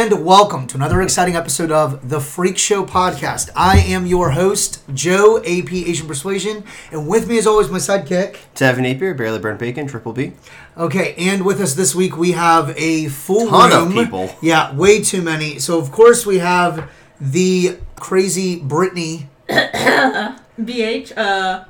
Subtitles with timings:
[0.00, 3.50] and welcome to another exciting episode of the Freak Show podcast.
[3.54, 8.38] I am your host, Joe, AP Asian Persuasion, and with me, as always, my sidekick.
[8.54, 10.32] Tevin Napier, Barely Burnt Bacon, Triple B.
[10.78, 14.04] Okay, and with us this week, we have a full Ton of room.
[14.04, 14.34] people.
[14.40, 15.58] Yeah, way too many.
[15.58, 21.64] So, of course, we have the crazy Brittany, BH, uh,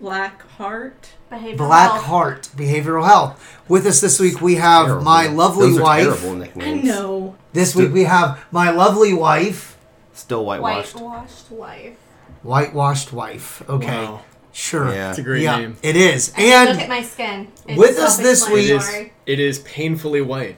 [0.00, 1.08] Black Heart.
[1.32, 2.04] Behavioral Black health.
[2.04, 3.58] Heart, Behavioral Health.
[3.66, 5.04] With us this week, we have Terrible.
[5.04, 6.20] my lovely Those are wife.
[6.20, 7.36] terrible I know.
[7.52, 9.76] This week, we have my lovely wife,
[10.14, 10.94] Still whitewashed.
[10.94, 11.96] Whitewashed wife.
[12.42, 13.62] whitewashed wife.
[13.68, 13.86] Okay.
[14.04, 14.20] Wow.
[14.52, 14.92] Sure.
[14.92, 15.10] Yeah.
[15.10, 15.76] It's a great yeah, name.
[15.82, 16.32] it is.
[16.36, 17.48] And look at my skin.
[17.66, 20.56] It's with us this week- it is, it is painfully white.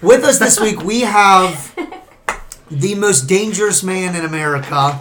[0.00, 1.74] with us this week, we have
[2.70, 4.98] the most dangerous man in America,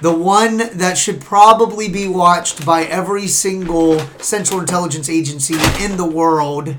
[0.00, 6.06] the one that should probably be watched by every single Central Intelligence Agency in the
[6.06, 6.74] world.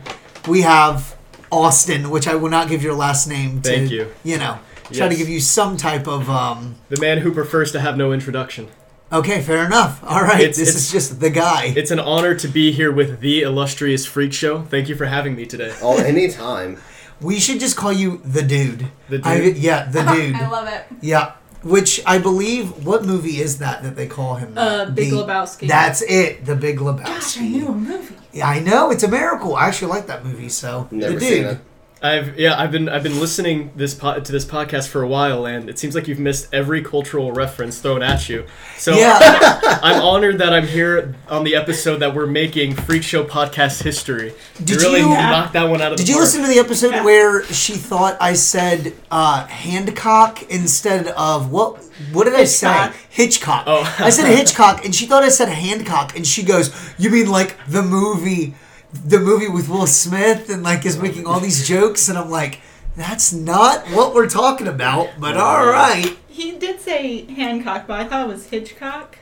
[0.47, 1.16] We have
[1.52, 3.69] Austin, which I will not give your last name to.
[3.69, 4.11] Thank you.
[4.23, 4.59] You know,
[4.92, 6.30] try to give you some type of.
[6.30, 8.67] um The man who prefers to have no introduction.
[9.11, 10.03] Okay, fair enough.
[10.03, 11.73] All right, It's- this it's- is just the guy.
[11.75, 14.61] It's an honor to be here with the illustrious Freak Show.
[14.69, 15.73] Thank you for having me today.
[15.81, 16.78] Oh, anytime.
[17.19, 18.88] We should just call you the dude.
[19.09, 19.58] The I- dude?
[19.58, 20.36] yeah, the dude.
[20.36, 20.84] I love it.
[21.02, 21.31] Yeah,
[21.63, 22.86] which I believe.
[22.86, 24.53] What movie is that that they call him?
[24.56, 24.86] Uh.
[24.91, 25.67] Big The- Lebowski.
[25.67, 26.45] That's it.
[26.45, 27.06] The Big Lebowski.
[27.06, 28.16] Gosh, I knew a movie.
[28.31, 29.55] Yeah, I know it's a miracle.
[29.55, 30.49] I actually like that movie.
[30.49, 31.59] So Never the seen dude.
[32.02, 32.05] It.
[32.05, 35.45] I've yeah, I've been I've been listening this po- to this podcast for a while,
[35.45, 38.45] and it seems like you've missed every cultural reference thrown at you.
[38.78, 39.19] So Yeah,
[39.83, 44.33] I'm honored that I'm here on the episode that we're making Freak Show podcast history.
[44.64, 46.23] Did really you- knocked that one out of did the you park.
[46.25, 47.03] listen to the episode Yeah.
[47.03, 51.84] where she thought I said uh, Hancock instead of what?
[52.13, 52.91] What did I say?
[53.09, 53.66] Hitchcock.
[53.68, 53.96] Oh.
[54.00, 57.57] I said Hitchcock, and she thought I said Hancock, and she goes, "You mean like
[57.68, 58.53] the movie,
[58.94, 62.61] the movie with Will Smith, and like is making all these jokes?" And I'm like,
[62.95, 66.17] "That's not what we're talking about." But all right.
[66.27, 69.17] He did say Hancock, but I thought it was Hitchcock.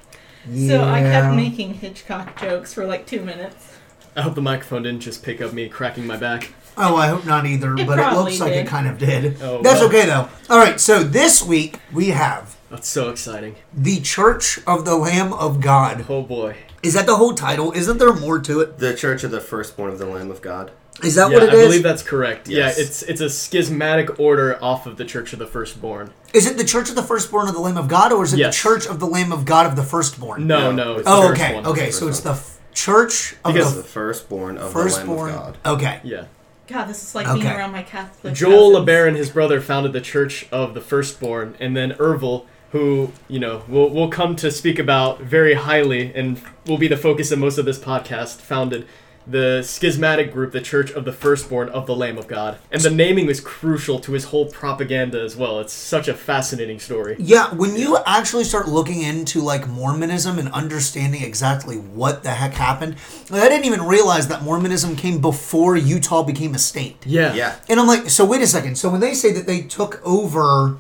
[0.56, 3.76] So I kept making Hitchcock jokes for like two minutes.
[4.16, 6.54] I hope the microphone didn't just pick up me cracking my back.
[6.78, 9.42] Oh, I hope not either, It but it probably looks like it kind of did.
[9.42, 9.90] Oh, That's well.
[9.90, 10.30] okay though.
[10.50, 13.56] All right, so this week we have That's so exciting.
[13.74, 16.06] the Church of the Lamb of God.
[16.08, 16.56] Oh boy.
[16.84, 17.72] Is that the whole title?
[17.72, 18.78] Isn't there more to it?
[18.78, 20.72] The Church of the Firstborn of the Lamb of God.
[21.04, 21.66] Is that yeah, what it I is?
[21.68, 22.48] believe that's correct.
[22.48, 22.78] Yes.
[22.78, 26.12] Yeah, it's it's a schismatic order off of the Church of the Firstborn.
[26.34, 28.40] Is it the Church of the Firstborn of the Lamb of God, or is it
[28.40, 28.56] Yes.
[28.56, 30.48] the Church of the Lamb of God of the Firstborn?
[30.48, 30.94] No, No.
[30.94, 30.98] no.
[31.00, 31.66] It's Oh, the okay, one.
[31.68, 31.92] okay.
[31.92, 35.32] So it's the f- Church of Because The the firstborn of Firstborn.
[35.32, 35.74] the Lamb of God.
[35.74, 36.00] Okay.
[36.04, 36.26] Yeah.
[36.68, 38.34] God, this is like being around my Catholic.
[38.34, 38.88] Joel cousins.
[38.90, 42.46] LeBaron, his brother, founded the Church of the Firstborn, and then Ervil,
[42.78, 46.98] who you know we'll we'll come to speak about very highly, and will be the
[46.98, 48.88] focus of most of this podcast, founded
[49.30, 52.90] the schismatic group, the Church of the Firstborn of the Lamb of God, and the
[52.90, 55.60] naming is crucial to his whole propaganda as well.
[55.60, 57.18] It's such a fascinating story.
[57.20, 62.54] Yeah, when you actually start looking into like Mormonism and understanding exactly what the heck
[62.54, 62.96] happened,
[63.30, 67.06] like, I didn't even realize that Mormonism came before Utah became a state.
[67.06, 67.34] Yeah.
[67.34, 67.56] Yeah.
[67.68, 68.78] And I'm like, so wait a second.
[68.78, 70.78] So when they say that they took over,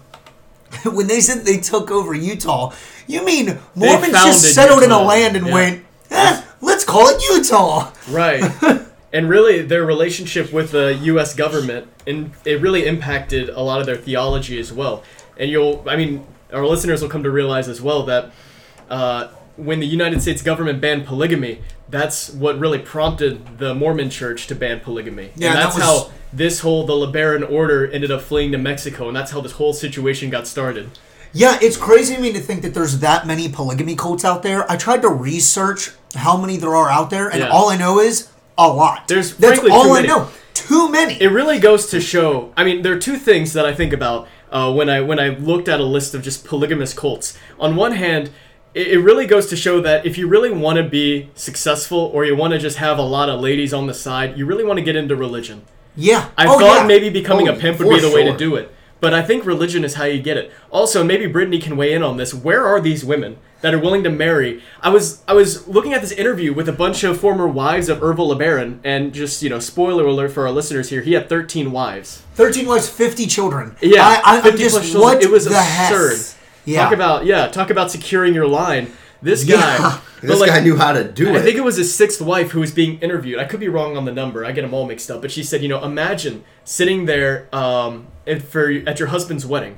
[0.85, 2.73] when they said they took over Utah,
[3.07, 5.53] you mean Mormons just settled in a land and yeah.
[5.53, 7.91] went, eh, let's call it Utah.
[8.09, 8.43] Right.
[9.13, 11.33] and really, their relationship with the U.S.
[11.33, 15.03] government, and it really impacted a lot of their theology as well.
[15.38, 18.31] And you'll, I mean, our listeners will come to realize as well that
[18.89, 24.47] uh, when the United States government banned polygamy, that's what really prompted the Mormon Church
[24.47, 25.31] to ban polygamy.
[25.35, 28.57] Yeah, and that that's was- how this whole the LeBaron order ended up fleeing to
[28.57, 30.89] Mexico, and that's how this whole situation got started.
[31.33, 34.69] Yeah, it's crazy to me to think that there's that many polygamy cults out there.
[34.71, 37.49] I tried to research how many there are out there, and Yeah.
[37.49, 39.07] all I know is a lot.
[39.07, 40.29] There's That's all I know.
[40.53, 41.21] Too many.
[41.21, 42.51] it really goes to show.
[42.57, 45.29] I mean, there are two things that I think about uh, when I when I
[45.29, 47.38] looked at a list of just polygamous cults.
[47.59, 48.31] On one hand,
[48.77, 52.25] it, it really goes to show that if you really want to be successful, or
[52.25, 54.77] you want to just have a lot of ladies on the side, you really want
[54.79, 55.63] to get into religion.
[55.95, 56.29] yeah.
[56.38, 56.88] I oh, thought yeah.
[56.88, 58.74] maybe becoming Oh, a pimp would be the way to do it.
[59.00, 60.51] But I think religion is how you get it.
[60.71, 62.33] Also, maybe Brittany can weigh in on this.
[62.33, 64.63] Where are these women that are willing to marry?
[64.81, 68.00] I was I was looking at this interview with a bunch of former wives of
[68.00, 71.71] Ervil LeBaron, and just you know, spoiler alert for our listeners here, he had 13
[71.71, 72.24] wives.
[72.33, 73.75] 13 wives, 50 children.
[73.81, 75.01] Yeah, I, I, I'm just, children.
[75.01, 76.18] what It was the absurd.
[76.18, 76.37] heck?
[76.67, 76.83] Yeah.
[76.83, 78.91] Talk about yeah, talk about securing your line.
[79.21, 80.01] This guy, Yeah.
[80.21, 81.35] This like, guy knew how to do I it.
[81.37, 83.39] I think it was his sixth wife who was being interviewed.
[83.39, 84.43] I could be wrong on the number.
[84.43, 85.21] I get them all mixed up.
[85.21, 89.77] But she said, you know, imagine sitting there um, and for at your husband's wedding.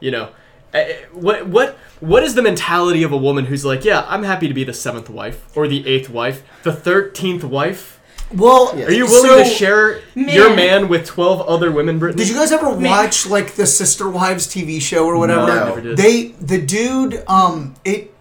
[0.00, 0.28] You know,
[0.74, 4.48] Eh, what what what is the mentality of a woman who's like, yeah, I'm happy
[4.48, 7.93] to be the seventh wife or the eighth wife, the thirteenth wife?
[8.36, 8.86] Well, Yeah.
[8.86, 10.56] Are you willing so, to share your Man.
[10.56, 12.24] man with 12 other women, Brittany?
[12.24, 12.90] Did you guys ever Man.
[12.90, 15.46] watch like the Sister Wives TV show or whatever?
[15.46, 15.64] No, I No.
[15.66, 15.96] never did.
[15.96, 18.12] They the dude um it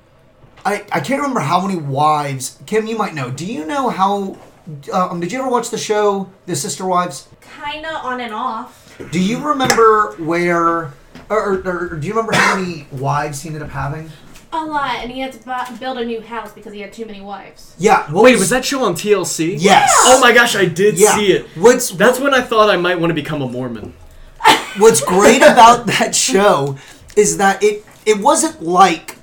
[0.65, 2.57] I I can't remember how many wives.
[2.65, 3.29] Kim, you might know.
[3.31, 4.37] Do you know how
[4.93, 7.27] um did you ever watch the show The Sister Wives?
[7.61, 8.95] Kinda on and off.
[9.11, 10.93] Do you remember where
[11.29, 14.09] or, or, or do you remember how many wives he ended up having?
[14.55, 17.05] A lot, and he had to bu build a new house because he had too
[17.05, 17.73] many wives.
[17.79, 18.11] Yeah.
[18.11, 19.55] What Wait, was that show on TLC?
[19.57, 19.91] Yes.
[20.03, 21.15] Oh my gosh, I did Yeah.
[21.15, 21.47] see it.
[21.55, 23.93] What's That's when I thought I might want to become a Mormon.
[24.77, 26.77] what's great about that show
[27.15, 29.17] is that it it wasn't like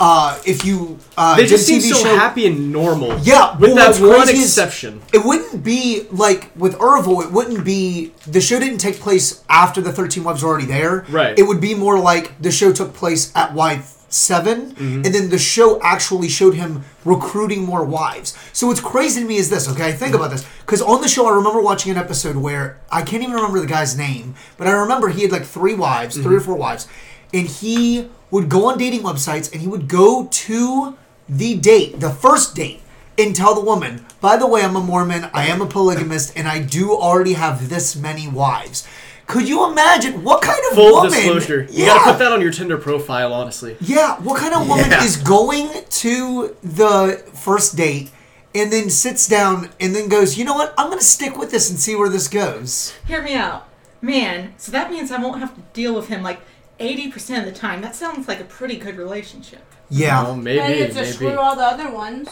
[0.00, 3.16] uh if you uh They did just a seem TV so show, happy and normal.
[3.20, 5.00] Yeah, With well, that what's one crazy is- exception.
[5.12, 7.22] It wouldn't be like with Ervil.
[7.24, 11.04] It wouldn't be the show didn't take place after the Thirteen Wives were already there.
[11.08, 11.38] Right.
[11.38, 15.02] It would be more like the show took place at wife 7 Mm-hmm.
[15.04, 18.36] and then the show actually showed him recruiting more wives.
[18.52, 19.68] So what's crazy to me is this.
[19.68, 23.02] Okay, think about this because on the show I remember watching an episode where I
[23.02, 26.36] can't even remember the guy's name, but I remember he had like three wives, three
[26.36, 26.46] or Mm-hmm.
[26.46, 26.88] four wives,
[27.32, 30.96] and he would go on dating websites and he would go to
[31.28, 32.80] the date, the first date,
[33.18, 36.48] and tell the woman, by the way, I'm a Mormon, I am a polygamist, and
[36.48, 38.86] I do already have this many wives.
[39.26, 41.10] Could you imagine what kind of Full woman?
[41.10, 41.66] disclosure.
[41.70, 43.76] You gotta put that on your Tinder profile, honestly.
[43.80, 45.02] yeah, what kind of woman Yeah.
[45.04, 48.10] is going to the first date
[48.54, 50.74] and then sits down and then goes, you know what?
[50.78, 52.92] I'm going to stick with this and see where this goes.
[53.06, 53.66] Hear me out.
[54.00, 56.40] Man, so that means I won't have to deal with him like
[56.78, 57.80] 80% of the time.
[57.80, 59.62] That sounds like a pretty good relationship.
[59.90, 60.24] Yeah.
[60.26, 61.10] Oh, maybe, Then you have to maybe.
[61.12, 62.28] screw all the other ones.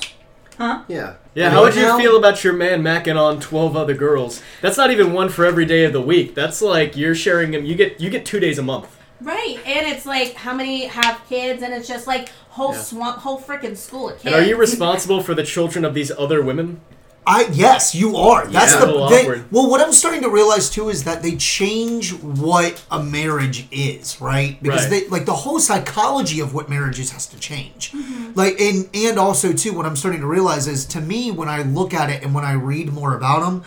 [0.58, 0.82] Huh?
[0.88, 1.14] Yeah.
[1.34, 4.42] Yeah, how would you Now- feel about your man macking on twelve other girls?
[4.60, 6.34] That's not even one for every day of the week.
[6.34, 7.64] That's like you're sharing him.
[7.64, 8.88] You get you get two days a month.
[9.20, 12.80] Right, and it's like how many have kids, and it's just like whole Yeah.
[12.80, 14.26] swamp, whole freaking school of kids.
[14.26, 16.80] And are you responsible for the children of these other women?
[17.24, 18.46] I yes, you are.
[18.48, 18.80] That's Yeah.
[18.80, 19.70] the A they- well.
[19.70, 24.60] What I'm starting to realize too is that they change what a marriage is, right?
[24.60, 24.90] Because Right.
[25.04, 27.92] they like the whole psychology of what marriages has to change.
[28.34, 31.62] Like and and also too, what I'm starting to realize is to me when I
[31.62, 33.62] look at it and when I read more about him,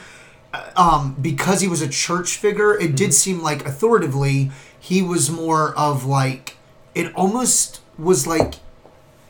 [0.54, 2.96] uh, um, because he was a church figure, it Mm-hmm.
[2.96, 6.58] did seem like authoritatively he was more of like
[6.94, 8.56] it almost was like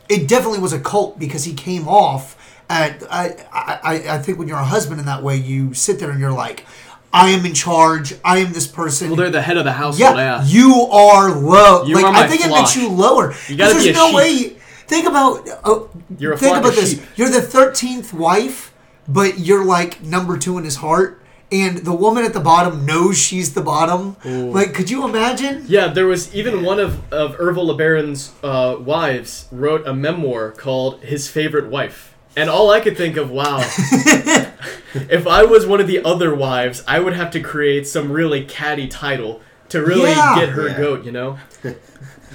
[0.10, 2.36] it definitely was a cult because he came off
[2.70, 6.12] at I, I I think when you're a husband in that way you sit there
[6.12, 6.66] and you're like
[7.14, 10.18] I am in charge I am this person Well, they're the head of the household.
[10.18, 10.46] yeah, Yeah.
[10.46, 12.62] you are low You like are I think it flock.
[12.62, 14.16] makes you lower You gotta Because be there's a no sheep.
[14.16, 14.50] way
[14.88, 15.80] think about uh,
[16.20, 17.04] You're a think about this sheep.
[17.16, 18.74] you're the 13th wife
[19.08, 21.22] but you're like number 2 in his heart
[21.52, 24.52] and the woman at the bottom knows she's the bottom Ooh.
[24.52, 29.46] like could you imagine Yeah, there was even one of of Ervil LeBaron's uh, wives
[29.52, 33.60] wrote a memoir called "His Favorite Wife," and all I could think of, wow,
[34.94, 38.44] if I was one of the other wives, I would have to create some really
[38.46, 40.36] catty title to really Yeah.
[40.40, 40.78] get her Yeah.
[40.78, 41.06] goat.
[41.06, 41.40] You know?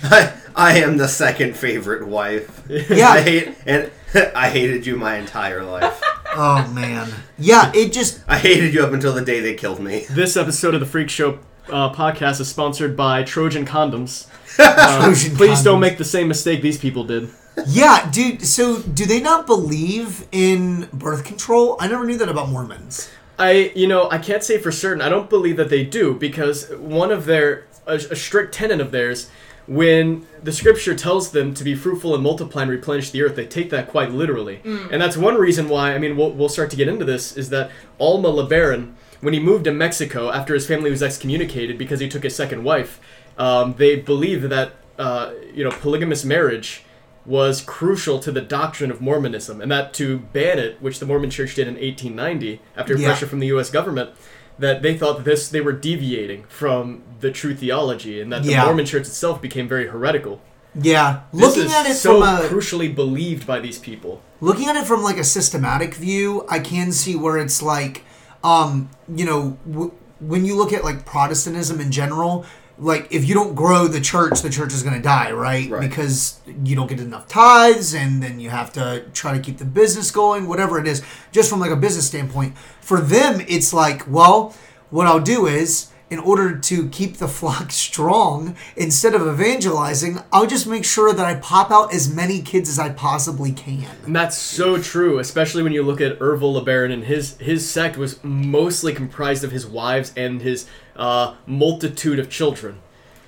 [0.02, 2.62] I, I am the second favorite wife.
[2.68, 3.08] Yeah.
[3.10, 3.90] I hate and
[4.34, 6.00] I hated you my entire life.
[6.32, 7.08] oh man
[7.38, 10.06] yeah it just I hated you up until the day they killed me.
[10.10, 14.26] This episode of the Freak Show uh, podcast is sponsored by Trojan Condoms.
[14.58, 15.80] Uh, Trojan please don't condoms.
[15.80, 17.28] make the same mistake these people did.
[17.66, 18.46] Yeah, dude.
[18.46, 21.76] So, do they not believe in birth control?
[21.80, 23.10] I never knew that about Mormons.
[23.38, 25.02] I, you know, I can't say for certain.
[25.02, 28.90] I don't believe that they do because one of their, a, a strict tenet of
[28.92, 29.30] theirs,
[29.66, 33.46] when the scripture tells them to be fruitful and multiply and replenish the earth, they
[33.46, 34.60] take that quite literally.
[34.64, 37.50] And that's one reason why, I mean, we'll, we'll start to get into this, is
[37.50, 42.08] that Alma LeBaron, when he moved to Mexico after his family was excommunicated because he
[42.08, 43.00] took his second wife,
[43.38, 46.84] um, they believed that, uh, you know, polygamous marriage
[47.26, 51.30] was crucial to the doctrine of Mormonism, and that to ban it, which the Mormon
[51.30, 53.08] Church did in 1890 after Yeah.
[53.08, 53.70] pressure from the U.S.
[53.70, 54.10] government,
[54.58, 58.50] that they thought that this they were deviating from the true theology, and that the
[58.50, 58.64] Yeah.
[58.64, 60.40] Mormon Church itself became very heretical.
[60.80, 64.22] Yeah, This looking at it so from a crucially believed by these people.
[64.40, 68.04] looking at it from like a systematic view, I can see where it's like,
[68.44, 72.44] um, you know, w- when you look at like Protestantism in general,
[72.80, 75.70] like if you don't grow the church, the church is going to die, right?
[75.70, 75.88] Right.
[75.88, 79.66] Because you don't get enough tithes, and then you have to try to keep the
[79.66, 81.02] business going, whatever it is.
[81.30, 84.54] Just from like a business standpoint, for them, it's like, well,
[84.90, 85.86] what I'll do is.
[86.10, 91.24] In order to keep the flock strong, instead of evangelizing, I'll just make sure that
[91.24, 93.86] I pop out as many kids as I possibly can.
[94.04, 97.96] And that's so true, especially when you look at Ervil LeBaron and his his sect
[97.96, 100.66] was mostly comprised of his wives and his
[101.00, 102.78] uh, multitude of children.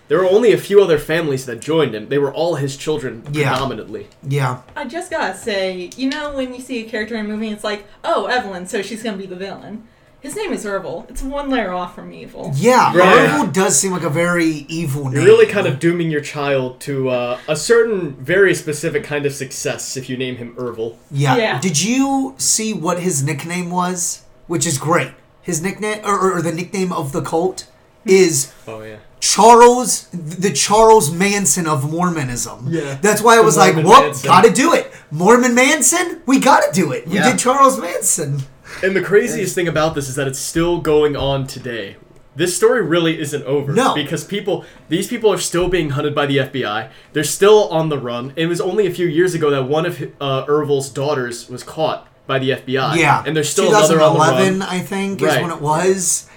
[0.08, 2.08] There were only a few other families that joined him.
[2.10, 3.50] They were all his children Yeah.
[3.50, 4.08] predominantly.
[4.28, 4.58] Yeah.
[4.76, 7.64] I just gotta say, you know, when you see a character in a movie, it's
[7.64, 9.88] like, oh, Evelyn, so she's gonna be the villain.
[10.20, 11.08] His name is Ervil.
[11.10, 12.52] It's one layer off from evil.
[12.54, 13.28] Yeah, Right.
[13.28, 15.14] Ervil does seem like a very evil name.
[15.14, 19.32] You're really kind of dooming your child to uh, a certain, very specific kind of
[19.32, 20.94] success if you name him Ervil.
[21.10, 21.36] Yeah.
[21.36, 21.60] Yeah.
[21.60, 24.22] Did you see what his nickname was?
[24.46, 25.10] Which is great.
[25.42, 27.66] His nickname, or, or the nickname of the cult,
[28.04, 28.96] is Oh yeah.
[29.20, 32.66] Charles, the Charles Manson of Mormonism.
[32.68, 32.98] Yeah.
[33.00, 34.92] That's why I was like, Mormon whoop, gotta do it.
[35.12, 37.06] Mormon Manson, we gotta do it.
[37.06, 37.30] We Yeah.
[37.30, 38.42] did Charles Manson.
[38.82, 41.96] And the craziest thing about this is that it's still going on today.
[42.34, 43.72] This story really isn't over.
[43.72, 43.94] No.
[43.94, 46.88] Because people, these people are still being hunted by the FBI.
[47.12, 48.32] They're still on the run.
[48.36, 52.08] It was only a few years ago that one of uh, Ervil's daughters was caught
[52.26, 52.96] by the FBI.
[52.96, 53.22] Yeah.
[53.26, 54.62] And there's still another on the run.
[54.62, 56.28] I think, is when it was.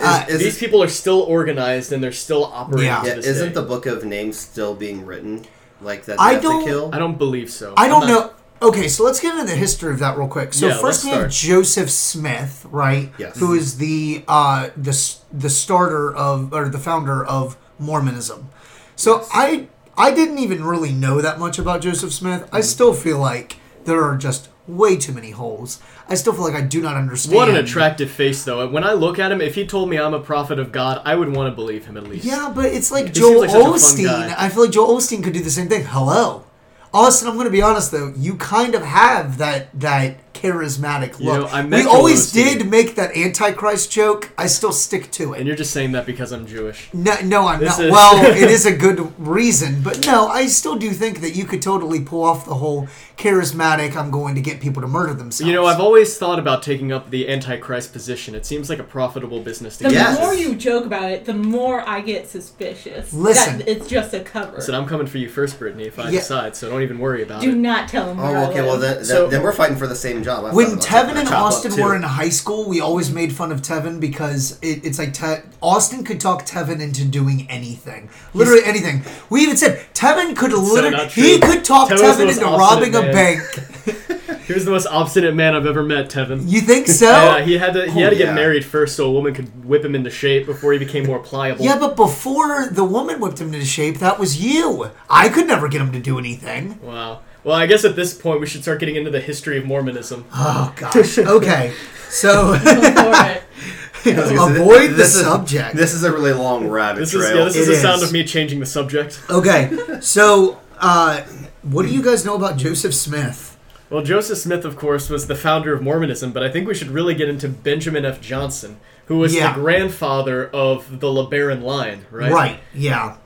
[0.00, 2.86] Uh, is These it- people are still organized and they're still operating.
[2.86, 3.00] Yeah.
[3.02, 3.54] to yeah, this isn't day.
[3.54, 5.44] the book of names still being written?
[5.82, 6.90] Like that they I have don't- to kill?
[6.92, 7.74] I don't believe so.
[7.76, 8.30] I don't not- know.
[8.62, 10.52] Okay, so let's get into the history of that real quick.
[10.52, 11.30] So Yeah, first let's we have.
[11.30, 13.10] Joseph Smith, right?
[13.18, 13.38] Yes.
[13.38, 14.92] Who is the uh, the
[15.32, 18.50] the starter of or the founder of Mormonism.
[18.96, 22.42] So I I didn't even really know that much about Joseph Smith.
[22.42, 22.56] Mm-hmm.
[22.56, 25.80] I still feel like there are just way too many holes.
[26.08, 27.36] I still feel like I do not understand.
[27.36, 28.68] What an attractive face, though.
[28.68, 31.14] When I look at him, if he told me I'm a prophet of God, I
[31.14, 32.24] would want to believe him at least.
[32.24, 34.34] Yeah, but it's like He Joel like such a fun Osteen.
[34.36, 35.84] I feel like Joel Osteen could do the same thing.
[35.84, 36.44] Hello,
[36.92, 37.28] Austin.
[37.28, 38.12] I'm going to be honest though.
[38.16, 41.40] You kind of have that that charismatic You look.
[41.40, 42.58] know, I we always Osteen.
[42.58, 44.30] did make that Antichrist joke.
[44.38, 45.38] I still stick to it.
[45.38, 46.88] And you're just saying that because I'm Jewish.
[46.92, 47.84] No, no, I'm This not.
[47.86, 51.44] is- Well, it is a good reason, but no, I still do think that you
[51.44, 53.96] could totally pull off the whole charismatic.
[53.96, 55.48] I'm going to get people to murder themselves.
[55.48, 58.34] You know, I've always thought about taking up the Antichrist position.
[58.34, 60.18] It seems like a profitable business to The get.
[60.20, 63.12] More you joke about it, the more I get suspicious.
[63.12, 63.58] Listen.
[63.58, 64.56] that it's just a cover.
[64.56, 66.20] Listen, I'm coming for you first, Brittany, if I Yeah.
[66.20, 67.52] decide, so don't even worry about Do it.
[67.52, 68.18] Do not tell him.
[68.18, 68.62] where Oh, okay.
[68.62, 68.80] Well, live.
[68.80, 70.29] then, then, So- then we're fighting for the same job.
[70.30, 73.32] I when Tevin and that job up, Austin were in high school, we always made
[73.32, 78.10] fun of Tevin because it, it's like Te- Austin could talk Tevin into doing anything,
[78.34, 79.02] literally anything.
[79.28, 82.92] We even said Tevin could literally not he could talk Tevin's the Tevin into obstinate
[82.92, 83.40] robbing a bank.
[84.50, 86.42] He was the most obstinate man I've ever met, Tevin.
[86.50, 87.06] You think so?
[87.10, 88.34] Yeah, he had to he had to get yeah.
[88.34, 91.64] married first so a woman could whip him into shape before he became more pliable.
[91.64, 94.90] Yeah, but before the woman whipped him into shape, that was you.
[95.08, 96.80] I could never get him to do anything.
[96.82, 97.20] Wow.
[97.44, 100.24] Well, I guess at this point we should start getting into the history of Mormonism.
[100.34, 101.18] Oh gosh.
[101.18, 101.72] Okay.
[102.08, 102.52] So
[104.06, 105.76] avoid the This is- subject.
[105.76, 107.38] This is a really long rabbit This is trail.
[107.38, 109.20] yeah, this is It the sound of me changing the subject.
[109.30, 109.70] okay.
[110.00, 111.22] So uh,
[111.62, 113.58] what do you guys know about Joseph Smith?
[113.90, 116.88] Well, Joseph Smith, of course, was the founder of Mormonism, but I think we should
[116.88, 118.20] really get into Benjamin F.
[118.20, 119.52] Johnson, who was Yeah.
[119.52, 122.30] the grandfather of the LeBaron line, right?
[122.32, 122.60] Right.
[122.72, 123.16] Yeah.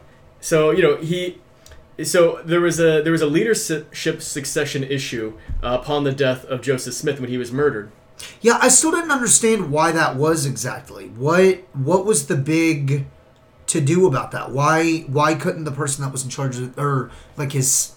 [0.40, 1.38] So you know he,
[2.02, 6.62] so there was a there was a leadership succession issue uh, upon the death of
[6.62, 7.90] Joseph Smith when he was murdered.
[8.40, 11.08] Yeah, I still didn't understand why that was exactly.
[11.08, 13.06] What what was the big
[13.66, 14.50] to do about that?
[14.50, 17.92] Why why couldn't the person that was in charge of or like his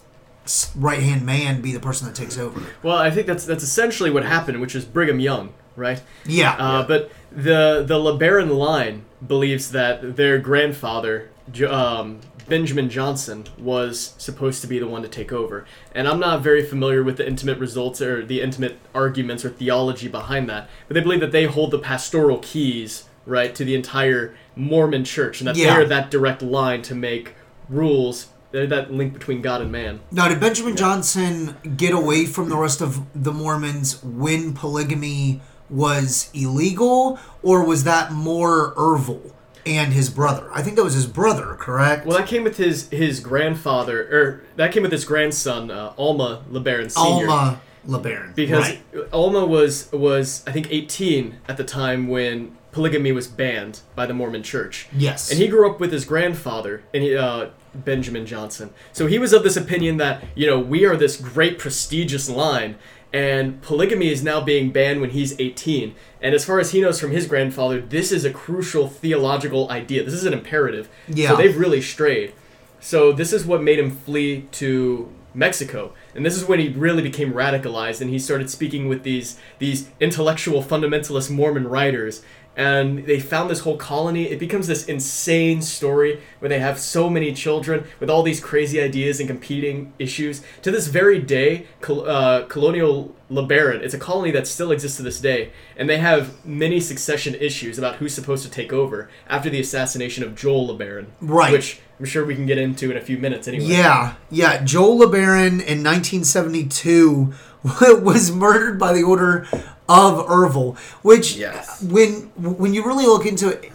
[0.75, 2.61] right hand man be the person that takes over?
[2.83, 6.01] Well, I think that's that's essentially what happened, which is Brigham Young, right?
[6.25, 6.55] Yeah.
[6.57, 11.29] Uh, but the the LeBaron line believes that their grandfather,
[11.67, 15.65] um, Benjamin Johnson, was supposed to be the one to take over.
[15.93, 20.07] And I'm not very familiar with the intimate results or the intimate arguments or theology
[20.07, 20.69] behind that.
[20.87, 25.41] But they believe that they hold the pastoral keys, right, to the entire Mormon church,
[25.41, 25.75] and that Yeah.
[25.75, 27.35] they're that direct line to make
[27.69, 28.27] rules.
[28.51, 29.99] They're that link between God and man.
[30.09, 36.29] now, did Benjamin Johnson get away from the rest of the Mormons when polygamy was
[36.33, 39.33] illegal, or was that more Ervil
[39.67, 40.49] and his brother?
[40.53, 42.05] I think that was his brother, correct?
[42.05, 46.43] Well, that came with his his grandfather, or that came with his grandson, uh, Alma
[46.49, 47.29] LeBaron Senior.
[47.29, 48.35] Alma LeBaron.
[48.35, 48.79] because right.
[49.13, 54.13] Alma was was I think 18 at the time when polygamy was banned by the
[54.13, 54.87] Mormon Church.
[54.95, 55.31] Yes.
[55.31, 58.71] And he grew up with his grandfather, and he, uh, Benjamin Johnson.
[58.91, 62.75] So he was of this opinion that you know we are this great prestigious line,
[63.17, 65.95] and polygamy is now being banned when he's 18.
[66.21, 70.03] And as far as he knows from his grandfather, this is a crucial theological idea.
[70.03, 70.87] This is an imperative.
[71.07, 71.29] Yeah.
[71.29, 72.33] So they've really strayed.
[72.79, 75.93] So this is what made him flee to Mexico.
[76.13, 79.89] And this is when he really became radicalized and he started speaking with these these
[79.99, 82.21] intellectual fundamentalist Mormon writers
[82.57, 84.23] and they found this whole colony.
[84.23, 88.81] It becomes this insane story where they have so many children with all these crazy
[88.81, 90.41] ideas and competing issues.
[90.63, 95.03] To this very day, Col- uh, Colonial LeBaron, it's a colony that still exists to
[95.03, 99.51] this day, and they have many succession issues about who's supposed to take over after
[99.51, 101.05] the assassination of Joel LeBaron.
[101.21, 101.51] Right.
[101.51, 103.65] Which I'm sure we can get into in a few minutes anyway.
[103.65, 104.63] Yeah, yeah.
[104.63, 107.33] Joel LeBaron in 1972
[107.63, 109.47] was murdered by the order
[109.89, 111.81] of Ervil, which Yes.
[111.81, 113.71] when when you really look into it,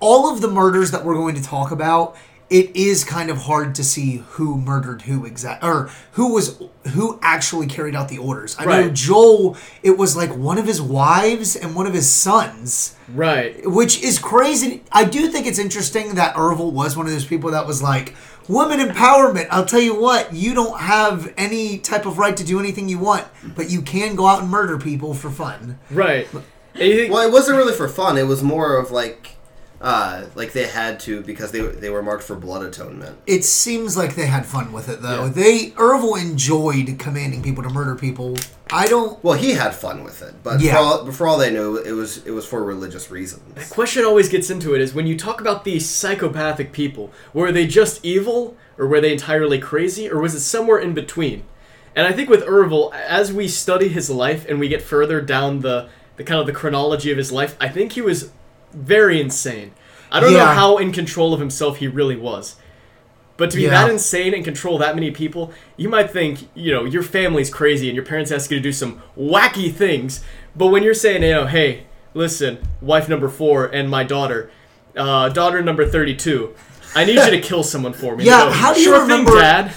[0.00, 2.16] all of the murders that we're going to talk about,
[2.48, 6.60] it is kind of hard to see who murdered who exact or who was
[6.94, 8.56] who actually carried out the orders.
[8.58, 12.96] I know Joel, it was like one of his wives and one of his sons
[13.14, 13.64] Right.
[13.70, 14.82] which is crazy.
[14.90, 18.14] I do think it's interesting that Ervil was one of those people that was like,
[18.50, 19.46] women empowerment.
[19.50, 22.98] I'll tell you what, you don't have any type of right to do anything you
[22.98, 23.26] want,
[23.56, 25.78] but you can go out and murder people for fun.
[25.90, 26.28] Right.
[26.32, 26.42] And
[26.74, 28.18] think- Well, it wasn't really for fun.
[28.18, 29.36] It was more of like,
[29.80, 33.16] uh, like they had to because they they were marked for blood atonement.
[33.26, 35.24] It seems like they had fun with it though.
[35.24, 35.30] Yeah.
[35.30, 38.36] They Ervil enjoyed commanding people to murder people.
[38.72, 39.22] I don't.
[39.24, 40.72] Well, he had fun with it, but Yeah.
[40.74, 43.42] for, all, for all they knew, it was it was for religious reasons.
[43.54, 47.50] The question always gets into it is when you talk about these psychopathic people, were
[47.52, 51.42] they just evil or were they entirely crazy or was it somewhere in between?
[51.96, 55.60] And I think with Ervil, as we study his life and we get further down
[55.60, 58.30] the, the kind of the chronology of his life, I think he was
[58.72, 59.72] very insane.
[60.12, 62.56] I don't know how in control of himself he really was.
[63.40, 63.70] But to be Yeah.
[63.70, 67.88] that insane and control that many people, you might think, you know, your family's crazy
[67.88, 70.20] and your parents ask you to do some wacky things.
[70.54, 74.50] But when you're saying, you know, hey, listen, wife number four and my daughter,
[74.94, 76.50] uh, daughter number 32,
[76.94, 78.24] I need you to kill someone for me.
[78.26, 79.72] Yeah, go, how do you sure remember- thing, Dad.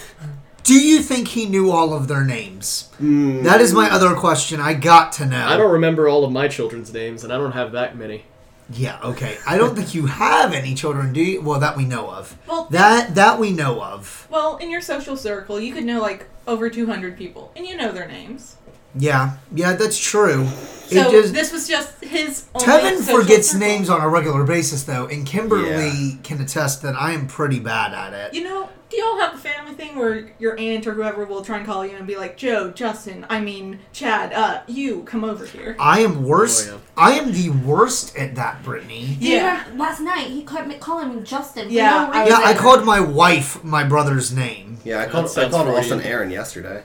[0.64, 2.90] Do you think he knew all of their names?
[3.00, 4.60] That is my other question.
[4.60, 5.46] I got to know.
[5.46, 8.24] I don't remember all of my children's names, and I don't have that many.
[8.72, 9.38] Yeah, okay.
[9.46, 11.42] I don't think you have any children, do you?
[11.42, 12.38] Well, that we know of.
[12.48, 14.28] Well, That that we know of.
[14.30, 17.92] Well, in your social circle, you could know like over 200 people, and you know
[17.92, 18.58] their names.
[18.96, 20.46] Yeah, yeah, that's true.
[20.48, 22.46] So just this was just his.
[22.54, 23.68] Only Tevin forgets circle.
[23.68, 27.94] names on a regular basis, though, and Kimberly can attest that I am pretty bad
[27.94, 28.34] at it.
[28.36, 31.58] You know, do y'all have the family thing where your aunt or whoever will try
[31.58, 35.46] and call you and be like, Joe, Justin, I mean, Chad, uh, you come over
[35.46, 35.76] here.
[35.80, 36.70] I am worse.
[36.70, 36.80] Oh, yeah.
[36.96, 39.18] I am the worst at that, Brittany.
[39.20, 39.66] Yeah.
[39.68, 39.78] Yeah.
[39.78, 41.72] Last night he called me calling me Justin.
[41.72, 42.28] Yeah, no I.
[42.28, 44.78] Yeah, I called my wife my brother's name.
[44.84, 46.84] Yeah, I called I called pretty- Austin Aaron yesterday.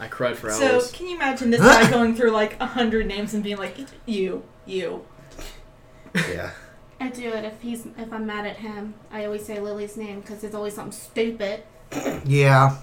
[0.00, 0.58] I cried for hours.
[0.58, 3.76] So, can you imagine this guy going through like a hundred names and being like,
[4.06, 5.04] you, you.
[6.14, 6.52] Yeah.
[7.00, 8.94] I do it if he's if I'm mad at him.
[9.10, 11.62] I always say Lily's name because it's always something stupid.
[12.24, 12.78] Yeah.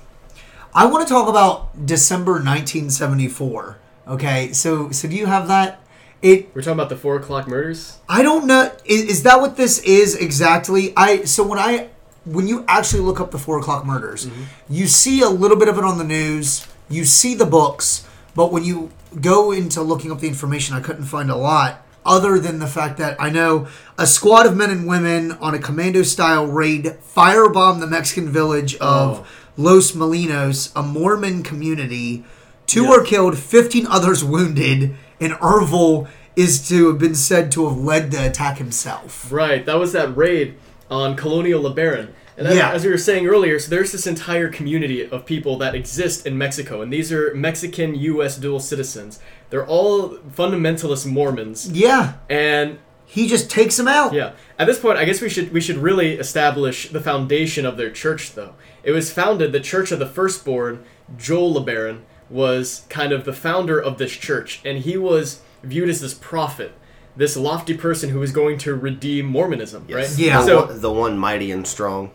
[0.73, 3.77] I want to talk about December 1974.
[4.07, 5.81] Okay, so so do you have that?
[6.21, 7.99] It We're talking about the four o'clock murders.
[8.07, 8.71] I don't know.
[8.85, 10.93] Is, is that what this is exactly?
[10.95, 11.89] I so when I
[12.23, 14.43] when you actually look up the four o'clock murders, mm-hmm.
[14.69, 16.65] you see a little bit of it on the news.
[16.89, 21.05] You see the books, but when you go into looking up the information, I couldn't
[21.05, 24.87] find a lot other than the fact that I know a squad of men and
[24.87, 29.25] women on a commando-style raid firebombed the Mexican village of Oh.
[29.57, 32.23] Los Molinos, a Mormon community.
[32.67, 32.89] Two Yeah.
[32.89, 38.11] were killed, 15 others wounded, and Ervil is to have been said to have led
[38.11, 39.27] the attack himself.
[39.31, 40.55] Right, that was that raid
[40.91, 42.07] on Colonial LeBaron.
[42.37, 42.71] And as, Yeah.
[42.71, 46.37] as we were saying earlier, so there's this entire community of people that exist in
[46.37, 48.35] Mexico, and these are Mexican U.S.
[48.35, 49.19] dual citizens.
[49.49, 54.13] They're all fundamentalist Mormons, Yeah, and he just takes them out.
[54.13, 54.31] yeah.
[54.57, 57.89] At this point, I guess we should we should really establish the foundation of their
[57.91, 58.53] church, though.
[58.83, 59.51] It was founded.
[59.51, 60.83] The Church of the Firstborn,
[61.17, 66.01] Joel LeBaron, was kind of the founder of this church, and he was viewed as
[66.01, 66.73] this prophet,
[67.15, 70.11] this lofty person who was going to redeem Mormonism, Yes.
[70.11, 70.19] right?
[70.19, 70.43] Yeah.
[70.45, 72.11] So the one mighty and strong.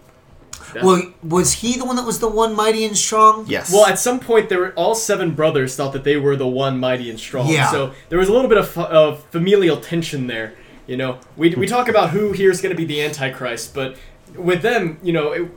[0.75, 3.45] Well, was he the one that was the one mighty and strong?
[3.49, 3.73] Yes.
[3.73, 6.79] Well, at some point, there were all seven brothers thought that they were the one
[6.79, 7.49] mighty and strong.
[7.49, 7.71] Yeah.
[7.71, 10.55] So there was a little bit of, of familial tension there.
[10.87, 13.97] You know, we, we talk about who here is going to be the Antichrist, but
[14.35, 15.51] with them, you know, it,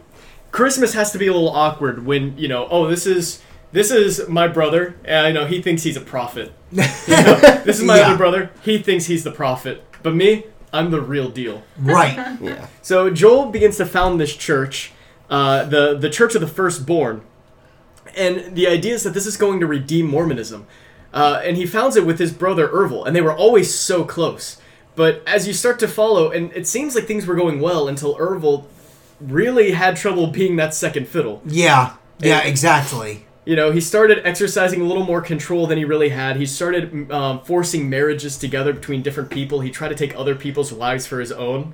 [0.52, 4.28] Christmas has to be a little awkward when you know, oh, this is this is
[4.30, 6.54] my brother, and I know he thinks he's a prophet.
[6.71, 6.80] You
[7.17, 8.08] know, this is my Yeah.
[8.10, 8.52] other brother.
[8.63, 11.63] He thinks he's the prophet, but me, I'm the real deal.
[11.80, 12.15] Right.
[12.41, 12.67] yeah.
[12.82, 14.91] So Joel begins to found this church,
[15.36, 17.22] uh, the the Church of the Firstborn,
[18.15, 20.67] and the idea is that this is going to redeem Mormonism.
[21.13, 24.58] Uh, and he founds it with his brother Ervil, and they were always so close.
[24.96, 28.15] But as you start to follow, and it seems like things were going well until
[28.17, 28.65] Ervil
[29.22, 31.41] really had trouble being that second fiddle.
[31.46, 31.93] Yeah.
[32.19, 33.26] Yeah, And- exactly.
[33.46, 36.36] you know, he started exercising a little more control than he really had.
[36.38, 39.62] He started um, forcing marriages together between different people.
[39.62, 41.74] He tried to take other people's wives for his own.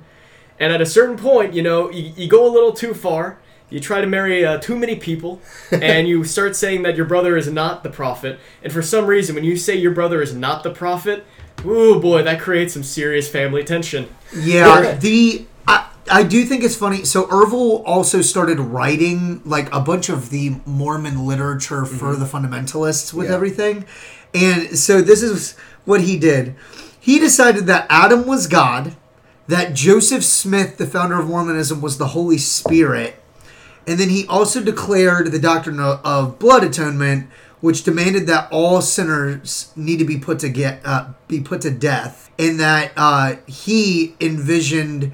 [0.58, 3.38] And at a certain point, you know, you, you go a little too far.
[3.70, 7.36] You try to marry uh, too many people, and you start saying that your brother
[7.36, 8.38] is not the prophet.
[8.62, 11.24] And for some reason, when you say your brother is not the prophet,
[11.64, 14.08] ooh boy, that creates some serious family tension.
[14.36, 17.04] Yeah, the I, I do think it's funny.
[17.04, 23.12] So Ervil also started writing like a bunch of the Mormon literature for the fundamentalists
[23.14, 23.34] with Yeah.
[23.34, 23.84] everything.
[24.34, 26.54] And so this is what he did.
[26.98, 28.96] He decided that Adam was God,
[29.48, 33.19] that Joseph Smith, the founder of Mormonism, was the Holy Spirit,
[33.86, 37.28] and then he also declared the doctrine of, blood atonement,
[37.60, 41.70] which demanded that all sinners need to be put to get uh, be put to
[41.70, 45.12] death, and that uh, he envisioned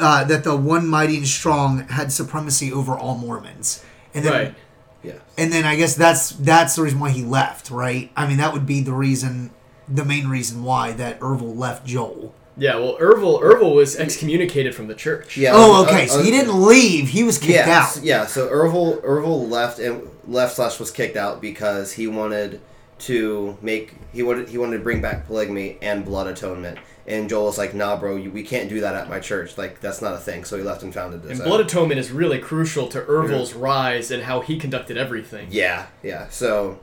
[0.00, 3.84] uh, that the one mighty and strong had supremacy over all Mormons.
[4.14, 4.54] And then, Right.
[5.02, 5.18] Yeah.
[5.36, 8.10] and then I guess that's that's the reason why he left, right?
[8.16, 9.50] I mean, that would be the reason,
[9.88, 12.34] the main reason why that Ervil left Joel.
[12.58, 15.36] Yeah, well, Ervil Ervil was excommunicated from the church.
[15.36, 15.52] Yeah.
[15.54, 16.04] Oh, okay.
[16.04, 18.02] uh, So he didn't leave; he was kicked yeah, out.
[18.02, 22.60] Yeah, so Ervil Ervil left and left slash was kicked out because he wanted
[23.00, 26.78] to make he wanted he wanted to bring back polygamy and blood atonement.
[27.06, 29.56] And Joel was like, "Nah, bro, you, we can't do that at my church.
[29.56, 31.32] Like that's not a thing." So he left and founded this.
[31.32, 31.46] And out.
[31.46, 35.48] blood atonement is really crucial to Ervil's rise and how he conducted everything.
[35.50, 36.28] Yeah, yeah.
[36.28, 36.80] So,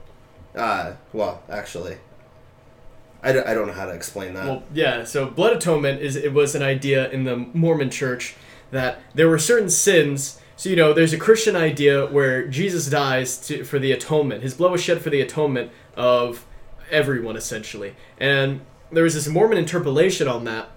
[0.56, 1.98] uh, well, actually,
[3.22, 4.46] I don't, I don't know how to explain that.
[4.46, 5.04] Well, yeah.
[5.04, 8.36] So blood atonement is it was an idea in the Mormon Church
[8.70, 10.40] that there were certain sins.
[10.56, 14.42] So you know, there's a Christian idea where Jesus dies to, for the atonement.
[14.42, 16.46] His blood was shed for the atonement of
[16.90, 17.94] everyone, essentially.
[18.18, 20.70] And there was this Mormon interpolation on that,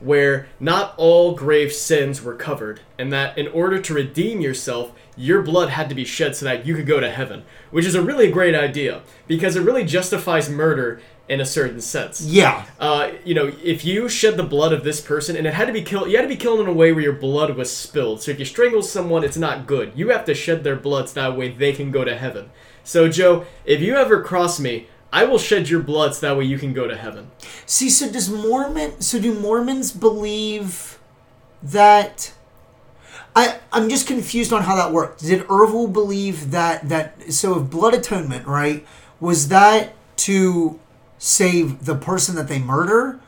[0.00, 5.42] where not all grave sins were covered, and that in order to redeem yourself, your
[5.42, 7.44] blood had to be shed so that you could go to heaven.
[7.70, 11.00] Which is a really great idea because it really justifies murder
[11.32, 12.64] in a certain sense Yeah.
[12.78, 15.72] uh, you know, if you shed the blood of this person, and it had to
[15.72, 18.22] be killed, you had to be killed in a way where your blood was spilled.
[18.22, 19.92] So if you strangle someone, it's not good.
[19.94, 22.50] You have to shed their blood so that way they can go to heaven.
[22.84, 24.74] So Joe, if you ever cross me,
[25.12, 27.30] I will shed your blood so that way you can go to heaven.
[27.66, 29.00] See, so does Mormon?
[29.00, 30.98] So do Mormons believe
[31.62, 32.32] that?
[33.34, 35.20] I I'm just confused on how that worked.
[35.20, 38.86] Did Ervil believe that that so if blood atonement right
[39.20, 39.94] was that
[40.28, 40.78] to
[41.26, 43.20] save the person that they murder?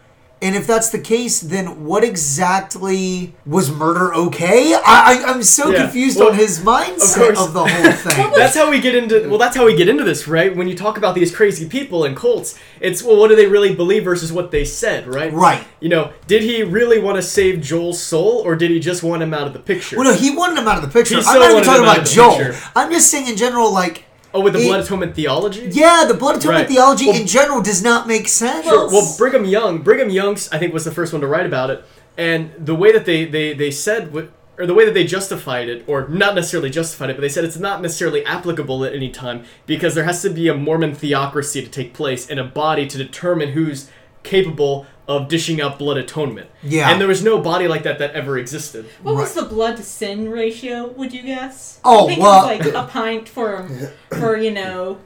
[0.42, 4.74] And if that's the case, then what exactly was murder okay?
[4.74, 4.80] I,
[5.24, 5.84] I I'm so Yeah.
[5.84, 7.40] confused Well, on his mindset course.
[7.40, 8.32] of, the whole thing.
[8.36, 9.38] That's how we get into well.
[9.38, 10.54] That's how we get into this, right?
[10.54, 13.74] When you talk about these crazy people and cults, it's well, what do they really
[13.74, 15.32] believe versus what they said, right?
[15.32, 15.64] Right.
[15.80, 19.22] You know, did he really want to save Joel's soul, or did he just want
[19.22, 19.96] him out of the picture?
[19.96, 21.14] Well, no, he wanted him out of the picture.
[21.14, 22.36] He I'm not even talking about Joel.
[22.36, 22.58] picture.
[22.76, 24.03] I'm just saying in general, like
[24.34, 25.68] oh, with the he- blood atonement theology.
[25.72, 26.68] Yeah, the blood atonement Right.
[26.74, 28.66] theology Well- in general does not make sense.
[28.66, 28.88] Sure.
[28.90, 31.84] Well, Brigham Young, Brigham Young's, I think was the first one to write about it,
[32.18, 34.30] and the way that they they they said what.
[34.56, 37.42] Or the way that they justified it, or not necessarily justified it, but they said
[37.42, 41.60] it's not necessarily applicable at any time because there has to be a Mormon theocracy
[41.60, 43.88] to take place and a body to determine who's
[44.22, 46.48] capable of dishing out blood atonement.
[46.62, 46.90] Yeah.
[46.90, 48.86] And there was no body like that that ever existed.
[49.02, 50.88] What was the blood to sin ratio?
[50.92, 51.78] Would you guess?
[51.84, 53.68] Oh, I think well- it was like a pint for
[54.18, 54.98] for you know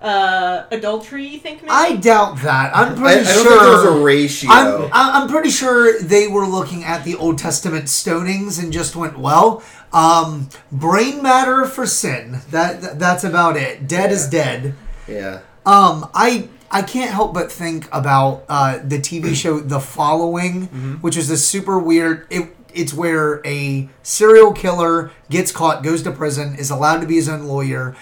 [0.00, 1.26] uh adultery.
[1.26, 1.70] You think maybe?
[1.72, 2.74] I doubt that.
[2.74, 3.48] I'm I, I pretty don't sure.
[3.48, 4.50] think there was a ratio.
[4.50, 8.94] I'm, I- I'm pretty sure they were looking at the Old Testament stonings and just
[8.94, 9.62] went, well,
[9.92, 12.40] um, brain matter for sin.
[12.50, 13.88] That, that that's about it.
[13.88, 14.74] Dead is dead.
[15.08, 15.40] yeah.
[15.66, 20.66] Um, I I can't help but think about uh, the TV show The Following,
[21.00, 22.26] which is this super weird.
[22.30, 27.14] It, it's where a serial killer gets caught, goes to prison, is allowed to be
[27.16, 27.96] his own lawyer,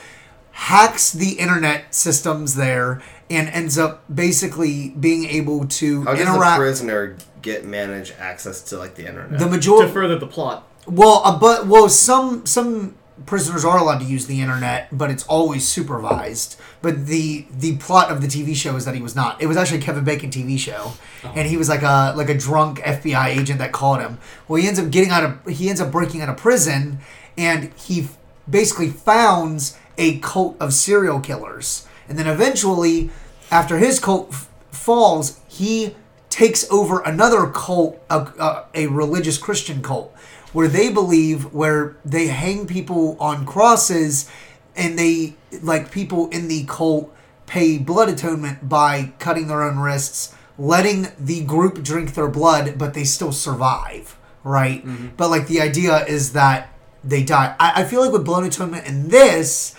[0.53, 3.01] hacks the internet systems there,
[3.31, 8.79] and ends up basically being able to How does a prisoner get manage access to
[8.79, 9.39] like the internet?
[9.39, 10.67] The majority To majority, further the plot.
[10.87, 15.25] well, uh, but well, some some prisoners are allowed to use the internet, but it's
[15.25, 16.57] always supervised.
[16.83, 19.41] But the the plot of the TV show is that he was not.
[19.41, 20.93] It was actually Kevin Bacon TV show,
[21.35, 24.19] and he was like a like a drunk FBI agent that called him.
[24.47, 26.99] Well, he ends up getting out of he ends up breaking out of prison,
[27.39, 28.09] and he
[28.49, 33.11] basically founds a cult of serial killers, and then eventually,
[33.51, 35.97] after his cult f- falls, he
[36.29, 40.15] takes over another cult, a, a, a religious Christian cult,
[40.57, 44.27] where they believe where they hang people on crosses,
[44.75, 47.15] and they like people in the cult
[47.45, 52.95] pay blood atonement by cutting their own wrists, letting the group drink their blood, but
[52.95, 54.83] they still survive, right?
[54.83, 55.09] Mm-hmm.
[55.19, 56.73] But like the idea is that
[57.05, 57.55] they die.
[57.61, 59.75] I, I feel like with blood atonement and this,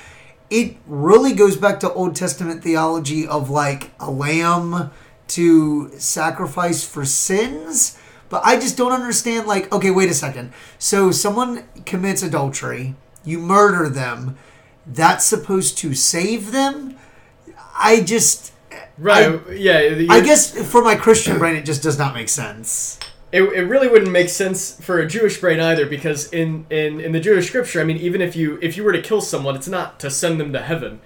[0.51, 4.91] it really goes back to Old Testament theology of like a lamb
[5.29, 7.97] to sacrifice for sins.
[8.29, 9.47] But I just don't understand.
[9.47, 10.51] Like, okay, wait a second.
[10.79, 14.37] So someone commits adultery, you murder them.
[14.85, 16.97] That's supposed to save them.
[17.77, 18.53] I just,
[18.97, 19.39] Right.
[19.51, 20.05] yeah.
[20.09, 22.97] I guess for my Christian brain, it just does not make sense.
[23.31, 27.11] it, it really wouldn't make sense for a Jewish brain either because in, in, in
[27.11, 29.67] the Jewish scripture, I mean, even if you if you were to kill someone, it's
[29.67, 31.01] not to send them to heaven,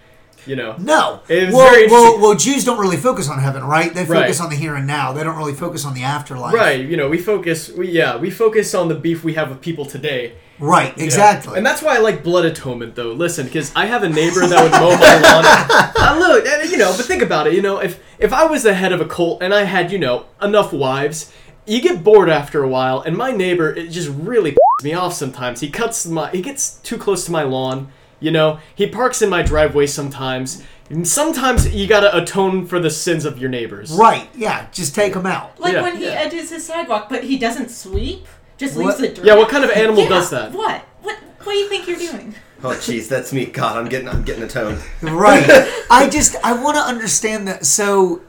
[0.45, 0.75] you know.
[0.80, 1.21] No.
[1.30, 3.93] It well, well, well, Jews don't really focus on heaven, right?
[3.93, 4.45] They focus Right.
[4.45, 5.13] on the here and now.
[5.13, 6.54] They don't really focus on the afterlife.
[6.54, 9.62] Right, you know, we focus, we yeah, we focus on the beef we have with
[9.62, 10.34] people today.
[10.60, 10.95] Right.
[10.95, 11.04] know.
[11.04, 11.58] Exactly.
[11.58, 13.13] And that's why I like blood atonement, though.
[13.13, 15.43] Listen, because I have a neighbor that would mow my lawn.
[15.97, 17.54] uh, look, uh, you know, but think about it.
[17.54, 19.97] You know, if if I was the head of a cult and I had, you
[19.97, 21.32] know, enough wives,
[21.65, 23.01] you get bored after a while.
[23.01, 25.62] And my neighbor, it just really me off sometimes.
[25.62, 27.91] He cuts my, he gets too close to my lawn.
[28.21, 30.63] You know, he parks in my driveway sometimes.
[30.89, 33.91] And sometimes you gotta atone for the sins of your neighbors.
[33.91, 34.29] right.
[34.36, 34.67] Yeah.
[34.71, 35.60] Just take them out.
[35.60, 35.81] Like Yeah.
[35.81, 38.25] when he edges his sidewalk, but he doesn't sweep.
[38.57, 38.86] Just What?
[38.86, 39.25] leaves the dirt.
[39.25, 40.51] Yeah, what kind of animal Yeah, does that?
[40.53, 40.81] What?
[41.01, 41.17] What?
[41.43, 42.36] What do you think you're doing?
[42.63, 43.45] Oh, jeez, that's me.
[43.47, 44.77] God, I'm getting, I'm getting a tone.
[45.01, 45.43] Right.
[45.89, 47.65] I just I want to understand that.
[47.65, 48.21] So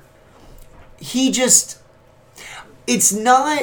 [0.98, 1.78] he just
[2.87, 3.62] it's not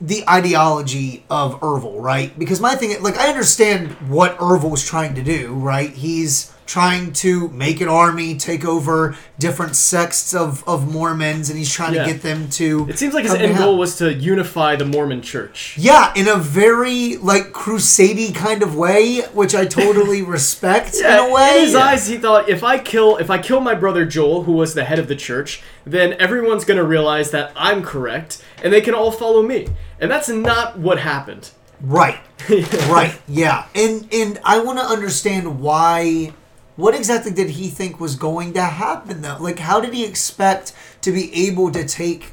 [0.00, 2.36] the ideology of Ervil, right?
[2.38, 5.90] Because my thing, like, I understand what Ervil was trying to do, right?
[5.90, 11.72] He's trying to make an army, take over different sects of, of Mormons, and he's
[11.72, 12.04] trying Yeah.
[12.06, 12.86] to get them to.
[12.88, 15.76] It seems like his end goal was to unify the Mormon church.
[15.78, 21.30] Yeah, in a very like crusady kind of way, which I totally respect in a
[21.32, 21.58] way.
[21.58, 24.52] in his eyes, he thought if I kill if I kill my brother Joel, who
[24.52, 28.80] was the head of the church, then everyone's gonna realize that I'm correct, and they
[28.80, 29.68] can all follow me.
[30.00, 31.50] And that's not what happened.
[31.80, 32.18] Right.
[32.88, 33.18] right.
[33.28, 33.66] Yeah.
[33.74, 36.32] And and I want to understand why
[36.76, 39.36] what exactly did he think was going to happen though?
[39.40, 42.32] Like how did he expect to be able to take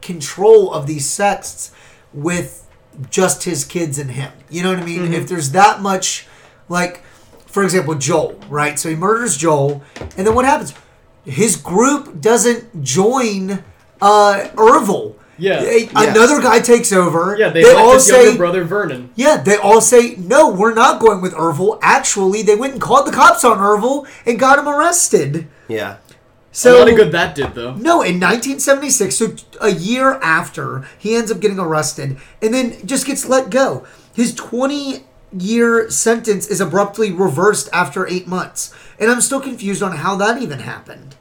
[0.00, 1.70] control of these sects
[2.12, 2.68] with
[3.10, 4.32] just his kids and him?
[4.50, 5.12] You know what I mean?
[5.12, 6.26] If there's that much
[6.68, 7.02] like
[7.46, 8.78] for example Joel, right?
[8.78, 9.82] So he murders Joel
[10.16, 10.74] and then what happens?
[11.24, 13.62] His group doesn't join
[14.00, 15.16] uh Ervil.
[15.42, 15.60] Yeah.
[15.62, 17.36] They- Another guy takes over.
[17.38, 19.08] Yeah, they, they all his say brother Verlan.
[19.16, 21.78] yeah, they all say, no, we're not going with Ervil.
[21.82, 25.48] Actually, they went and called the cops on Ervil and got him arrested.
[25.68, 25.96] Yeah.
[26.54, 27.74] So, a lot of good that did though.
[27.74, 33.06] no, in 1976, so a year after, he ends up getting arrested and then just
[33.06, 33.86] gets let go.
[34.14, 35.04] His 20
[35.38, 38.74] year sentence is abruptly reversed after eight months.
[39.00, 41.16] And I'm still confused on how that even happened.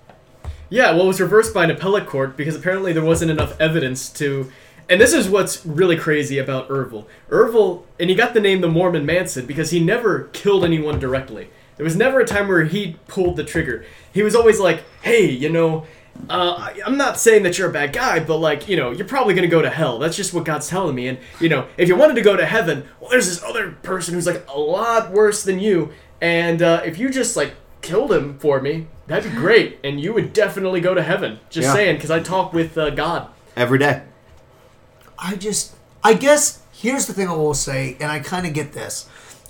[0.72, 4.10] Yeah, well, it was reversed by an appellate court because apparently there wasn't enough evidence
[4.14, 4.50] to.
[4.90, 7.06] And this is what's really crazy about Ervil.
[7.30, 11.50] Ervil, and he got the name the Mormon Manson because he never killed anyone directly.
[11.76, 13.86] There was never a time where he pulled the trigger.
[14.14, 15.86] He was always like, hey, you know,
[16.30, 19.34] uh, I'm not saying that you're a bad guy, but like, you know, you're probably
[19.34, 20.00] gonna go to hell.
[20.00, 21.10] That's just what God's telling me.
[21.10, 24.14] And, you know, if you wanted to go to heaven, well, there's this other person
[24.14, 25.92] who's like a lot worse than you.
[26.22, 27.56] And uh, if you just like
[27.92, 29.78] killed him for me, that'd be great.
[29.84, 31.40] And you would definitely go to heaven.
[31.50, 31.74] Just Yeah.
[31.74, 33.28] saying, because I talk with uh, God.
[33.56, 34.04] Every day.
[35.20, 38.72] I just, I guess here's the thing I will say, and I kind of get
[38.74, 39.08] this.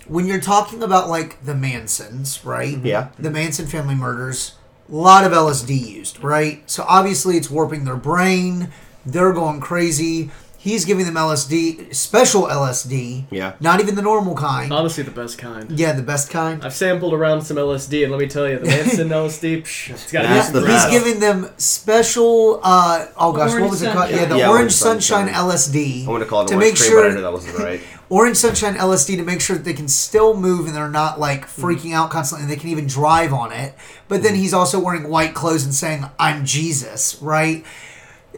[0.08, 2.78] When you're talking about like the Mansons, right?
[2.78, 3.08] Yeah.
[3.18, 4.54] The Manson family murders,
[4.90, 6.68] a lot of LSD used, right?
[6.68, 8.72] So obviously it's warping their brain.
[9.06, 10.30] They're going crazy.
[10.62, 13.24] He's giving them LSD, special LSD.
[13.32, 13.54] Yeah.
[13.58, 14.72] Not even the normal kind.
[14.72, 15.68] Honestly, the best kind.
[15.76, 16.64] yeah, the best kind.
[16.64, 20.12] I've sampled around some LSD, and let me tell you, the Manson LSD, psh, it's
[20.12, 22.60] got That's to the be He's giving them special.
[22.62, 24.10] Uh, oh gosh, what was it called?
[24.10, 25.48] Yeah, the Yeah, Orange Orange Sunshine, Sunshine.
[25.50, 26.06] LSD.
[26.06, 27.58] I want to call it to orange make cream, sure but I knew that wasn't
[27.58, 27.80] right.
[28.08, 31.46] Orange Sunshine LSD to make sure that they can still move and they're not like
[31.46, 33.74] freaking out constantly and they can even drive on it.
[34.06, 37.64] But then he's also wearing white clothes and saying, I'm Jesus, right?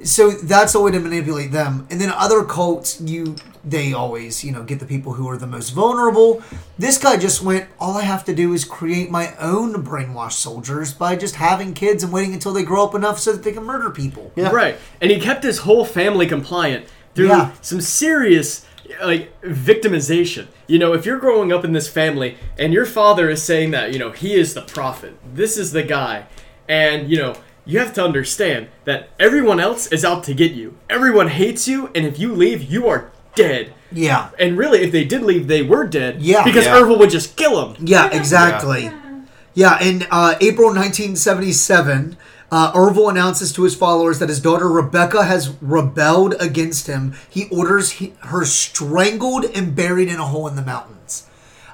[0.02, 1.86] So that's a way to manipulate them.
[1.90, 5.46] And then other cults, you they always, you know, get the people who are the
[5.46, 6.42] most vulnerable.
[6.78, 10.92] This guy just went, all I have to do is create my own brainwashed soldiers
[10.92, 13.64] by just having kids and waiting until they grow up enough so that they can
[13.64, 14.32] murder people.
[14.36, 14.50] Yeah.
[14.50, 14.76] Right.
[15.00, 17.52] And he kept his whole family compliant through Yeah.
[17.62, 18.66] some serious
[19.02, 20.46] like victimization.
[20.66, 23.92] You know, if you're growing up in this family and your father is saying that,
[23.94, 26.26] you know, he is the prophet, this is the guy,
[26.68, 30.76] and you know, you have to understand that everyone else is out to get you.
[30.90, 33.72] Everyone hates you, and if you leave, you are dead.
[33.92, 34.30] Yeah.
[34.38, 36.20] And really, if they did leave, they were dead.
[36.20, 36.44] Yeah.
[36.44, 36.76] Because Yeah.
[36.80, 37.86] Ervil would just kill them.
[37.86, 38.90] Yeah, exactly.
[39.54, 42.16] Yeah, in uh, April 1977,
[42.50, 47.14] uh, Ervil announces to his followers that his daughter Rebecca has rebelled against him.
[47.30, 51.26] He orders he, her strangled and buried in a hole in the mountains.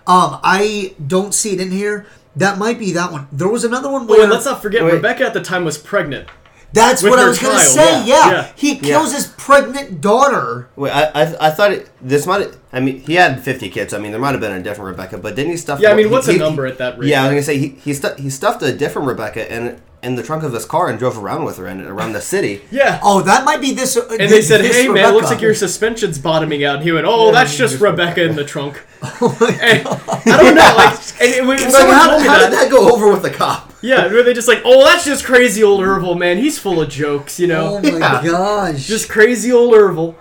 [0.07, 3.27] Um, I don't see it in here, That might be that one.
[3.33, 4.93] There was another one where and let's not forget Wait.
[4.95, 6.29] Rebecca at the time was pregnant.
[6.73, 8.07] that's what I was going to say.
[8.07, 8.07] yeah.
[8.07, 8.31] Yeah.
[8.31, 8.53] Yeah.
[8.55, 9.16] he kills Yeah.
[9.16, 10.69] his pregnant daughter.
[10.77, 12.49] Wait, I, I, I thought it, this might.
[12.73, 13.93] I mean, he had fifty kids.
[13.93, 15.81] I mean, there might have been a different Rebecca, but didn't he stuff?
[15.81, 17.09] Yeah, I mean, he- what's he- a number at that rate?
[17.09, 20.15] Yeah, I was gonna say he he, stu- he stuffed a different Rebecca in in
[20.15, 22.63] the trunk of his car and drove around with her and around the city.
[22.71, 22.99] Yeah.
[23.03, 23.97] Oh, that might be this.
[23.97, 27.07] And they said, "Hey man, it looks like your suspension's bottoming out." And he went,
[27.07, 31.47] "Oh, that's just Rebecca in the trunk." oh And I don't know, like, and it,
[31.47, 33.73] when Like, how, how that, did that go over with the cop?
[33.83, 36.39] yeah, were they just like, "Oh, that's just crazy old Ervil, man.
[36.39, 38.87] He's full of jokes, you know." Oh my gosh!
[38.87, 40.15] Just crazy old Ervil.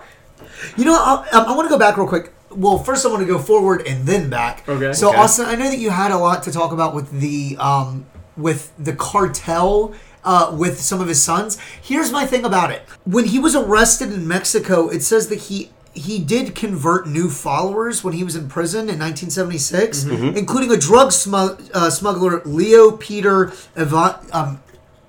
[0.76, 2.32] You know, I, I want to go back real quick.
[2.50, 4.68] Well, first I want to go forward and then back.
[4.68, 4.92] Okay.
[4.92, 5.18] So Okay.
[5.18, 8.06] Austin, I know that you had a lot to talk about with the um,
[8.40, 9.94] with the cartel.
[10.22, 11.58] Uh, with some of his sons.
[11.80, 12.82] Here's my thing about it.
[13.04, 18.04] When he was arrested in Mexico, it says that he he did convert new followers
[18.04, 20.04] when he was in prison in 1976,
[20.36, 24.62] including a drug smug, uh, smuggler, Leo Peter Eva, um,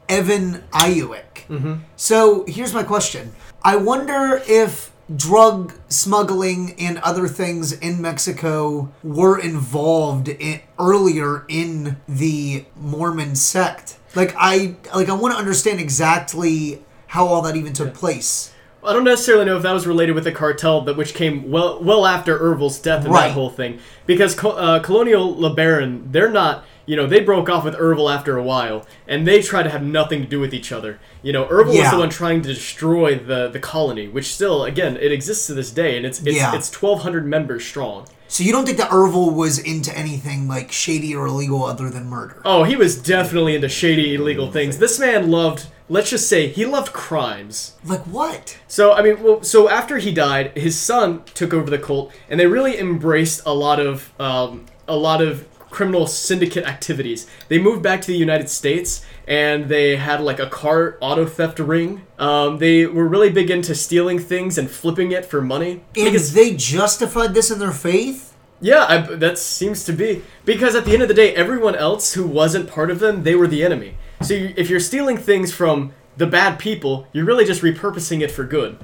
[0.08, 1.80] Evoniuk.
[1.98, 3.34] So here's my question.
[3.64, 11.98] I wonder if drug smuggling and other things in Mexico were involved in, earlier in
[12.08, 13.98] the Mormon sect.
[14.16, 18.54] Like I like I want to understand exactly how all that even took place.
[18.84, 21.82] I don't necessarily know if that was related with the cartel, that which came well
[21.84, 23.28] well after Ervil's death and Right.
[23.28, 23.80] that whole thing.
[24.06, 28.44] Because uh, Colonia LeBaron, they're not, you know, they broke off with Ervil after a
[28.44, 31.00] while, and they try to have nothing to do with each other.
[31.22, 34.98] You know, Ervil was the one trying to destroy the the colony, which still, again,
[34.98, 36.56] it exists to this day, and it's it's, Yeah.
[36.56, 38.08] it's 1,200 members strong.
[38.28, 42.06] So you don't think that Ervil was into anything like shady or illegal other than
[42.08, 42.42] murder?
[42.46, 44.78] Oh, he was definitely into shady, illegal things.
[44.78, 47.74] This man loved, let's just say, he loved crimes.
[47.84, 48.58] Like what?
[48.68, 52.40] So I mean, well, so after he died, his son took over the cult, and
[52.40, 57.26] they really embraced a lot of um, a lot of criminal syndicate activities.
[57.48, 61.58] They moved back to the United States, and they had like a car auto theft
[61.60, 62.02] ring.
[62.20, 65.72] Um, they were really big into stealing things and flipping it for money.
[65.72, 68.28] And Because- they justified this in their faith?
[68.64, 72.14] yeah, I, that seems to be because at the end of the day, everyone else
[72.14, 73.96] who wasn't part of them, they were the enemy.
[74.22, 78.30] So you, if you're stealing things from the bad people, you're really just repurposing it
[78.30, 78.78] for good.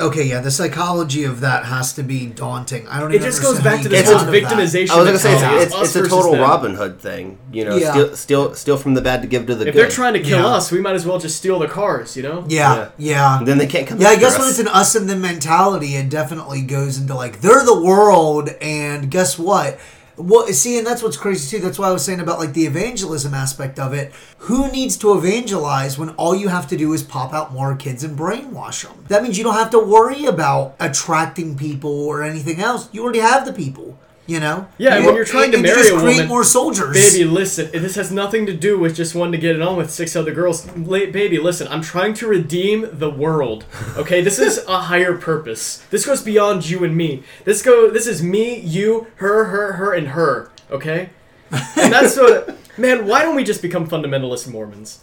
[0.00, 2.88] Okay, yeah, the psychology of that has to be daunting.
[2.88, 4.42] I don't It even just goes back to you this get whole out of that.
[4.42, 4.90] victimization.
[4.90, 5.64] I was gonna say it's, mentality.
[5.66, 6.40] it's, us it's a total them.
[6.40, 7.38] Robin Hood thing.
[7.52, 7.90] You know, Yeah.
[7.92, 9.82] steal, steal steal from the bad to give to the If good.
[9.82, 10.46] they're trying to kill Yeah.
[10.46, 12.44] us, we might as well just steal the cars, you know?
[12.48, 13.40] Yeah, yeah.
[13.44, 14.00] then they can't come.
[14.00, 14.38] Yeah, I guess us.
[14.38, 18.48] when it's an us and them mentality, it definitely goes into like they're the world,
[18.60, 19.78] and guess what?
[20.22, 21.62] Well, see, and that's what's crazy too.
[21.62, 24.12] That's why I was saying about like the evangelism aspect of it.
[24.38, 28.04] Who needs to evangelize when all you have to do is pop out more kids
[28.04, 29.04] and brainwash them?
[29.08, 32.88] That means you don't have to worry about attracting people or anything else.
[32.92, 33.98] You already have the people.
[34.30, 34.68] You know.
[34.78, 36.44] Yeah, and You- when you're trying to and you marry just a create woman- more
[36.44, 36.94] soldiers.
[36.96, 39.90] Baby, listen, this has nothing to do with just wanting to get it on with
[39.90, 40.66] six other girls.
[40.76, 43.64] La- baby, listen, I'm trying to redeem the world.
[43.96, 45.82] Okay, this is a higher purpose.
[45.90, 47.24] This goes beyond you and me.
[47.44, 47.90] This go.
[47.90, 50.50] This is me, you, her, her, her, and her.
[50.70, 51.10] Okay,
[51.50, 52.56] and that's what.
[52.78, 55.00] Man, why don't we just become fundamentalist Mormons?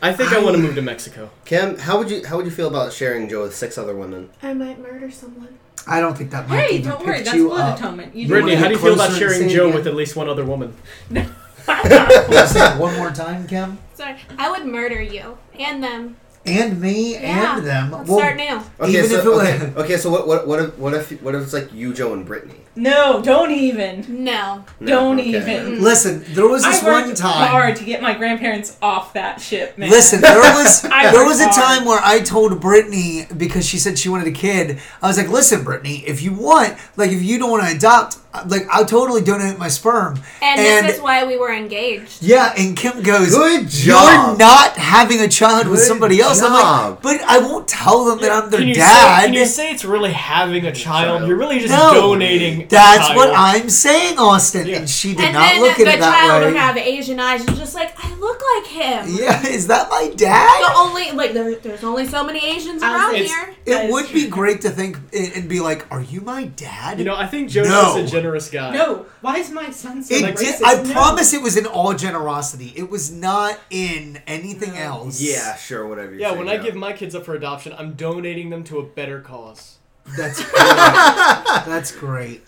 [0.00, 1.30] I think I, want to move to Mexico.
[1.44, 4.30] Kim, how would you how would you feel about sharing Joe with six other women?
[4.42, 5.58] I might murder someone.
[5.86, 7.78] I don't think that might Hey, even don't worry, pick that's you blood up.
[7.78, 8.14] atonement.
[8.14, 9.74] You Brittany, how do you feel about closer and sharing say Joe again?
[9.76, 10.74] with at least one other woman?
[11.10, 13.78] Wanna say it one more time, Kim.
[13.94, 16.16] Sorry, I would murder you and them.
[16.44, 17.90] And me Yeah, and them.
[17.92, 18.60] Let's Well, start new.
[18.80, 21.22] Okay, Even so, if it okay, was- okay, so what what what if what if
[21.22, 22.54] what if it's like you, Joe, and Brittany?
[22.74, 24.24] No, don't even.
[24.24, 24.64] No.
[24.80, 25.28] No, don't okay.
[25.36, 25.82] even.
[25.82, 27.48] Listen, there was this I worked one time.
[27.48, 29.90] hard to get my grandparents off that ship, man.
[29.90, 31.54] Listen, there was there was a hard.
[31.54, 34.80] time where I told Brittany because she said she wanted a kid.
[35.02, 38.16] I was like, "Listen, Brittany, if you want, like, if you don't want to adopt,
[38.46, 42.22] like, I'll totally donate my sperm." And, this is why we were engaged.
[42.22, 44.28] yeah, and Kim goes, Good job.
[44.38, 46.98] You're not having a child with somebody else." I'm like, job.
[47.02, 49.70] "But I won't tell them that I'm their can you dad." Say, can you say
[49.70, 50.82] it's really having a child?
[50.82, 51.28] Child.
[51.28, 51.94] You're really just No.
[51.94, 52.62] donating.
[52.62, 53.30] a That's what.
[53.34, 54.66] I'm saying, Austin.
[54.66, 54.76] Yeah.
[54.78, 56.20] And she did And not then look the at it that way.
[56.22, 56.46] The child way.
[56.52, 59.06] would have Asian eyes and just like, I look like him.
[59.08, 60.60] yeah, is that my dad?
[60.70, 63.54] The only like there, there's only so many Asians I around here.
[63.64, 64.22] It would true.
[64.22, 67.26] be great to think and and be like, "Are you my dad?" You know, I
[67.26, 67.96] think Jonas No.
[67.96, 68.72] is a generous guy.
[68.74, 70.58] No, why is my son so It racist?
[70.58, 70.92] did, I No.
[70.92, 72.72] promise it was in all generosity.
[72.76, 75.20] It was not in anything else.
[75.20, 76.12] Yeah, sure, whatever.
[76.14, 78.78] You Yeah, say, when I give my kids up for adoption, I'm donating them to
[78.78, 79.78] a better cause.
[80.16, 80.52] That's great.
[81.66, 82.42] That's great.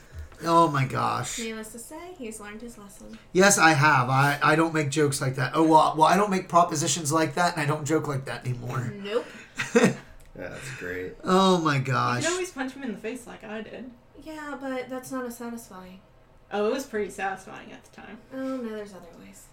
[0.47, 1.39] Oh my gosh.
[1.39, 3.19] Needless to say, he's learned his lesson.
[3.33, 4.11] Yes, I have.
[4.11, 5.53] I, I don't make jokes like that.
[5.55, 8.45] Oh well, well I don't make propositions like that, and I don't joke like that
[8.47, 8.93] anymore.
[9.03, 9.25] Nope.
[9.75, 9.95] Yeah,
[10.37, 11.15] that's great.
[11.25, 11.85] Oh my gosh.
[11.85, 12.23] You gosh.
[12.25, 13.91] can always punch him in the face like I did.
[14.25, 16.01] Yeah, but that's not as satisfying.
[16.51, 18.19] Oh, it was pretty satisfying at the time.
[18.33, 19.45] Oh no, there's other ways.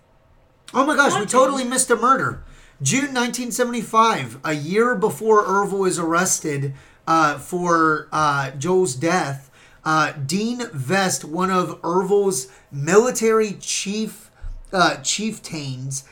[0.74, 2.44] Oh my gosh, we totally missed a murder.
[2.82, 6.74] June 1975, a year before Ervil is arrested
[7.06, 9.52] uh, for uh, Joel's death,
[9.84, 14.32] uh, Dean Vest, one of Ervil's military chief
[14.72, 16.06] uh, chieftains,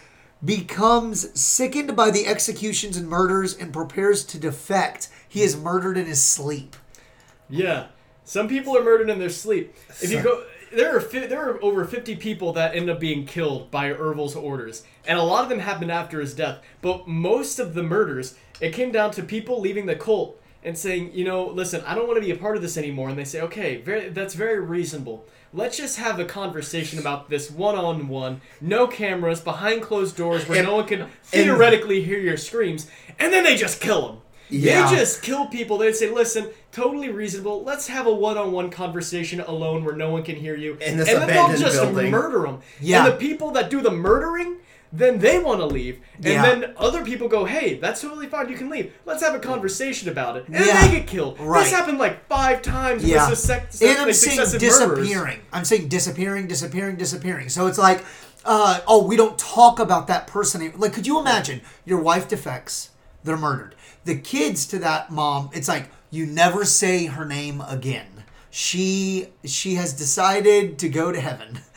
[0.44, 5.08] becomes sickened by the executions and murders and prepares to defect.
[5.28, 6.76] He is murdered in his sleep.
[7.50, 7.88] Yeah,
[8.30, 9.74] some people are murdered in their sleep.
[10.02, 13.26] If you go, there are fi- there are over fifty people that end up being
[13.26, 16.60] killed by Ervil's orders, and a lot of them happened after his death.
[16.82, 21.12] But most of the murders, it came down to people leaving the cult and saying,
[21.14, 23.10] you know, listen, I don't want to be a part of this anymore.
[23.10, 25.26] And they say, okay, very, that's very reasonable.
[25.54, 30.48] Let's just have a conversation about this one on one, no cameras, behind closed doors
[30.48, 34.18] where And- no one can theoretically hear your screams, and then they just kill them.
[34.50, 34.90] Yeah.
[34.90, 35.78] They just kill people.
[35.78, 37.64] They'd say, listen, totally reasonable.
[37.64, 40.74] Let's have a one-on-one conversation alone where no one can hear you.
[40.82, 42.12] In this and then they'll just building.
[42.12, 42.62] murder them.
[42.82, 43.06] Yeah.
[43.06, 44.58] And the people that do the murdering,
[44.92, 46.00] then they want to leave.
[46.16, 46.42] And Yeah.
[46.42, 48.50] then other people go, hey, that's totally fine.
[48.50, 48.92] You can leave.
[49.06, 50.48] Let's have a conversation about it.
[50.48, 50.66] And Yeah.
[50.66, 51.40] then they get killed.
[51.40, 51.62] Right.
[51.64, 53.30] This happened like five times Yeah.
[53.30, 55.08] with success, and I'm like, saying successive murderers.
[55.08, 55.40] disappearing.
[55.54, 57.50] I'm saying disappearing, disappearing, disappearing.
[57.50, 58.04] So it's like,
[58.46, 60.74] uh, oh, we don't talk about that person.
[60.78, 62.90] Like, could you imagine your wife defects,
[63.24, 63.76] they're murdered.
[64.06, 68.24] The kids to that mom, it's like you never say her name again.
[68.50, 71.60] She she has decided to go to heaven.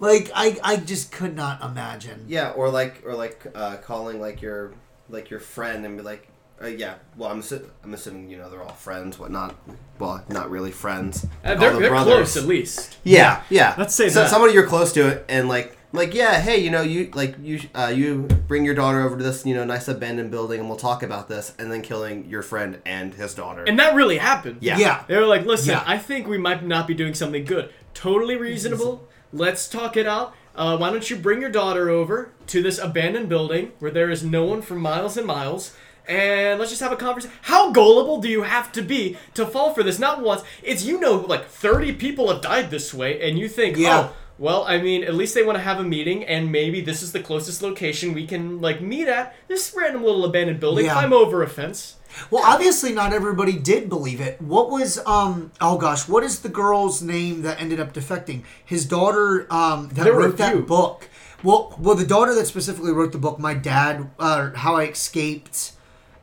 [0.00, 2.24] Like I I just could not imagine.
[2.26, 4.72] Yeah, or like or like uh, calling like your
[5.10, 6.26] like your friend and be like,
[6.62, 6.94] uh, yeah.
[7.18, 9.56] Well, I'm assu- I'm assuming you know they're all friends, whatnot.
[9.98, 11.26] Well, not really friends.
[11.44, 12.32] Uh, they're the they're brothers.
[12.32, 12.96] close at least.
[13.04, 13.74] Yeah, yeah.
[13.76, 14.30] Let's say so that.
[14.30, 17.60] somebody you're close to it and like like yeah, hey, you know you like you
[17.74, 20.78] uh, you bring your daughter over to this you know nice abandoned building and we'll
[20.78, 23.64] talk about this and then killing your friend and his daughter.
[23.64, 24.58] And that really happened.
[24.60, 24.78] yeah.
[24.78, 25.04] Yeah.
[25.08, 25.84] They were like, listen, Yeah.
[25.86, 27.72] I think we might not be doing something good.
[27.94, 29.08] Totally reasonable.
[29.32, 30.34] Let's talk it out.
[30.54, 34.22] Uh, why don't you bring your daughter over to this abandoned building where there is
[34.24, 35.74] no one for miles and miles?
[36.08, 37.34] And let's just have a conversation.
[37.42, 39.98] How gullible do you have to be to fall for this?
[40.00, 40.42] Not once.
[40.62, 44.08] It's, you know, like 30 people have died this way, and you think, Yeah.
[44.10, 47.02] oh, well, I mean, at least they want to have a meeting, and maybe this
[47.02, 49.36] is the closest location we can, like, meet at.
[49.48, 50.94] This random little abandoned building, Yeah.
[50.94, 51.96] climb over a fence.
[52.30, 54.40] Well, obviously not everybody did believe it.
[54.42, 58.42] What was um oh gosh, what is the girl's name that ended up defecting?
[58.64, 61.08] His daughter um that There wrote that book.
[61.44, 65.72] Well, well, the daughter that specifically wrote the book, my dad, uh, how I escaped.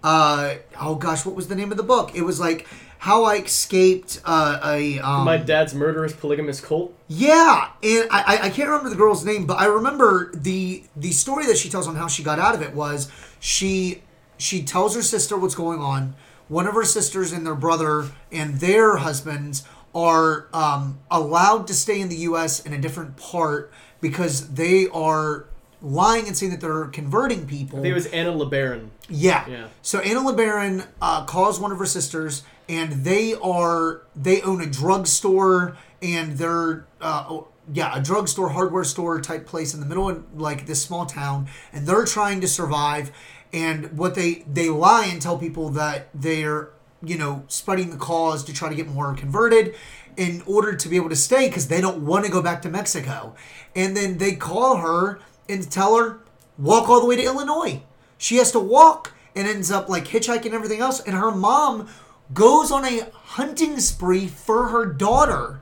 [0.04, 2.14] Uh, oh gosh, what was the name of the book?
[2.16, 2.68] It was like
[3.08, 6.94] how I escaped uh, a um, My dad's murderous polygamous cult.
[7.08, 11.12] yeah, and I, I- I can't remember the girl's name, but I remember the the
[11.12, 14.04] story that she tells on how she got out of it was she
[14.38, 16.16] she tells her sister what's going on.
[16.50, 19.64] One of her sisters and their brother and their husbands
[19.96, 22.60] are um, allowed to stay in the U.S.
[22.66, 25.46] in a different part because they are
[25.82, 27.80] lying and saying that they're converting people.
[27.80, 28.90] I think it was Anna LeBaron.
[29.10, 29.48] Yeah.
[29.50, 29.68] Yeah.
[29.82, 34.66] So Anna LeBaron uh, calls one of her sisters, and they are they own a
[34.66, 40.10] drugstore, and they're uh, oh, yeah a drugstore, hardware store type place in the middle
[40.10, 43.12] of like this small town, and they're trying to survive.
[43.54, 46.70] And what they they lie and tell people that they're
[47.02, 49.76] you know spreading the cause to try to get more converted
[50.18, 52.70] in order to be able to stay because they don't want to go back to
[52.70, 53.36] Mexico.
[53.76, 56.20] And then they call her and tell her
[56.58, 57.84] walk all the way to Illinois.
[58.18, 61.00] She has to walk and ends up like hitchhiking and everything else.
[61.00, 61.88] And her mom
[62.34, 65.60] goes on a hunting spree for her daughter.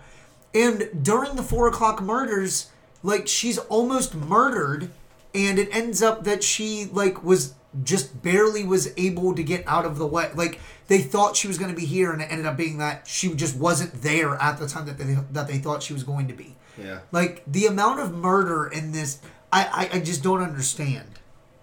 [0.53, 2.71] And during the four o'clock murders,
[3.03, 4.89] like she's almost murdered,
[5.33, 7.53] and it ends up that she like was
[7.83, 10.31] just barely was able to get out of the way.
[10.33, 13.07] Like they thought she was going to be here, and it ended up being that
[13.07, 16.27] she just wasn't there at the time that they that they thought she was going
[16.29, 16.55] to be.
[16.81, 16.99] Yeah.
[17.11, 19.19] Like the amount of murder in this,
[19.51, 21.19] I I, I just don't understand.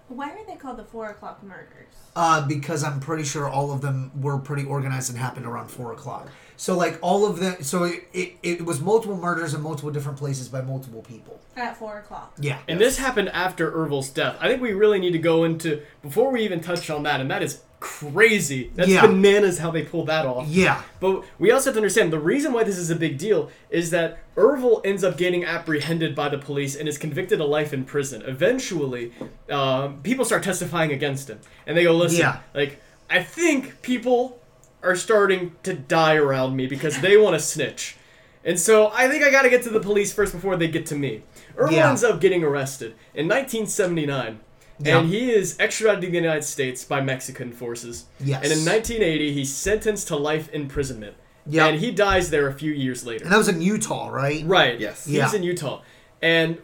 [0.09, 2.02] Why are they called the four o'clock murders?
[2.15, 5.93] Uh, because I'm pretty sure all of them were pretty organized and happened around four
[5.93, 6.29] o'clock.
[6.57, 10.19] So like all of them, so it, it, it was multiple murders in multiple different
[10.19, 11.41] places by multiple people.
[11.57, 12.35] At four o'clock.
[12.39, 12.59] Yeah.
[12.69, 14.37] And this happened after Ervil's death.
[14.41, 17.31] I think we really need to go into before we even touch on that, and
[17.31, 18.71] that is crazy.
[18.77, 19.07] That's Yeah.
[19.09, 20.47] bananas how they pull that off.
[20.49, 20.83] Yeah.
[21.01, 23.91] But we also have to understand the reason why this is a big deal is
[23.91, 27.85] that Ervil ends up getting apprehended by the police and is convicted of life in
[27.85, 28.23] prison.
[28.25, 29.13] Eventually,
[29.51, 32.37] um, people start testifying against him, and they go, "Listen, Yeah.
[32.55, 32.81] like
[33.11, 34.39] I think people
[34.85, 37.97] are starting to die around me because they want to snitch."
[38.45, 40.87] And so I think I got to get to the police first before they get
[40.87, 41.23] to me.
[41.59, 41.91] Ervil Yeah.
[41.91, 44.39] ends up getting arrested in 1979.
[44.83, 44.99] Yeah.
[44.99, 48.07] And he is extradited to the United States by Mexican forces.
[48.21, 48.43] Yes.
[48.43, 51.17] And in 1980, he's sentenced to life imprisonment.
[51.47, 51.67] Yeah.
[51.67, 53.25] And he dies there a few years later.
[53.25, 54.45] And that was in Utah, right?
[54.47, 54.79] Right.
[54.81, 55.05] Yes.
[55.07, 55.35] He's Yeah.
[55.35, 55.83] in Utah.
[56.21, 56.59] And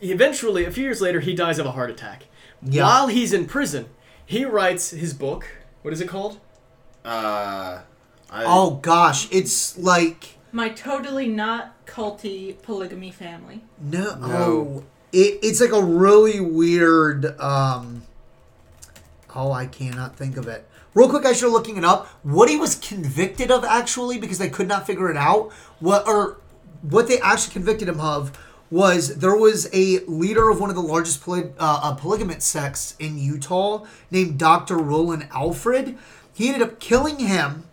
[0.00, 2.24] eventually, a few years later, he dies of a heart attack.
[2.62, 2.84] Yeah.
[2.84, 3.86] While he's in prison,
[4.24, 5.46] he writes his book.
[5.82, 6.38] What is it called?
[7.04, 7.80] Uh,
[8.30, 13.62] I, Oh gosh, it's like My totally not culty polygamy family.
[13.80, 14.26] no, No.
[14.26, 17.38] oh, it, it's like a really weird.
[17.40, 18.02] um
[19.34, 20.68] Oh, I cannot think of it.
[20.94, 24.50] Real quick, as you're looking it up, what he was convicted of actually, because they
[24.50, 25.50] could not figure it out.
[25.80, 26.38] What or
[26.82, 28.36] what they actually convicted him of
[28.70, 32.96] was there was a leader of one of the largest poly, uh, uh, polygamous sects
[32.98, 34.76] in Utah named Dr.
[34.78, 35.96] Rulon Allred.
[36.32, 37.64] He ended up killing him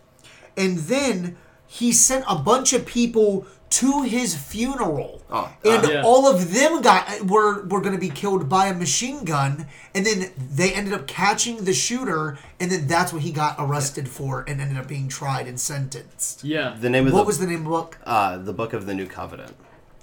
[0.56, 1.36] and then
[1.66, 5.22] he sent a bunch of people to his funeral.
[5.30, 6.02] Oh, and Yeah.
[6.04, 10.04] all of them got were were going to be killed by a machine gun and
[10.04, 14.44] then they ended up catching the shooter and then that's what he got arrested for
[14.48, 16.42] and ended up being tried and sentenced.
[16.42, 16.76] Yeah.
[16.80, 17.98] the name of what the was the name of the book?
[18.04, 19.54] Uh the book of the new covenant.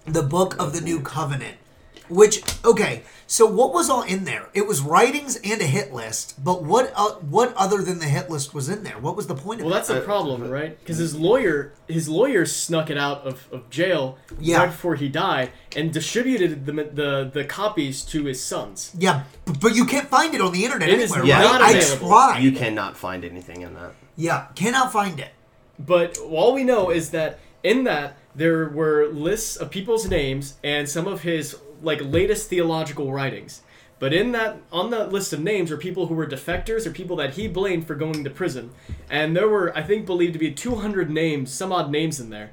[0.06, 1.58] the book of the new covenant
[2.10, 6.42] which okay so what was all in there it was writings and a hit list
[6.44, 9.36] but what uh, what other than the hit list was in there what was the
[9.36, 10.80] point of Well, it that's the Uh, problem, right?
[10.80, 14.60] Because his lawyer, his lawyer snuck it out of, of jail Yeah.
[14.60, 18.92] right before he died and distributed the, the the copies to his sons.
[18.98, 19.24] Yeah,
[19.60, 21.42] but you can't find it on the internet It is anywhere, Yeah.
[21.44, 21.52] right?
[21.52, 22.08] not I available.
[22.08, 22.40] tried.
[22.44, 23.92] You cannot find anything in that.
[24.16, 25.32] Yeah, cannot find it.
[25.80, 30.88] But all we know is that in that there were lists of people's names and
[30.88, 33.62] some of his like latest theological writings.
[34.00, 37.16] But in that on that list of names were people who were defectors or people
[37.18, 38.72] that he blamed for going to prison.
[39.10, 42.52] And there were I think believed to be 200 names, some odd names in there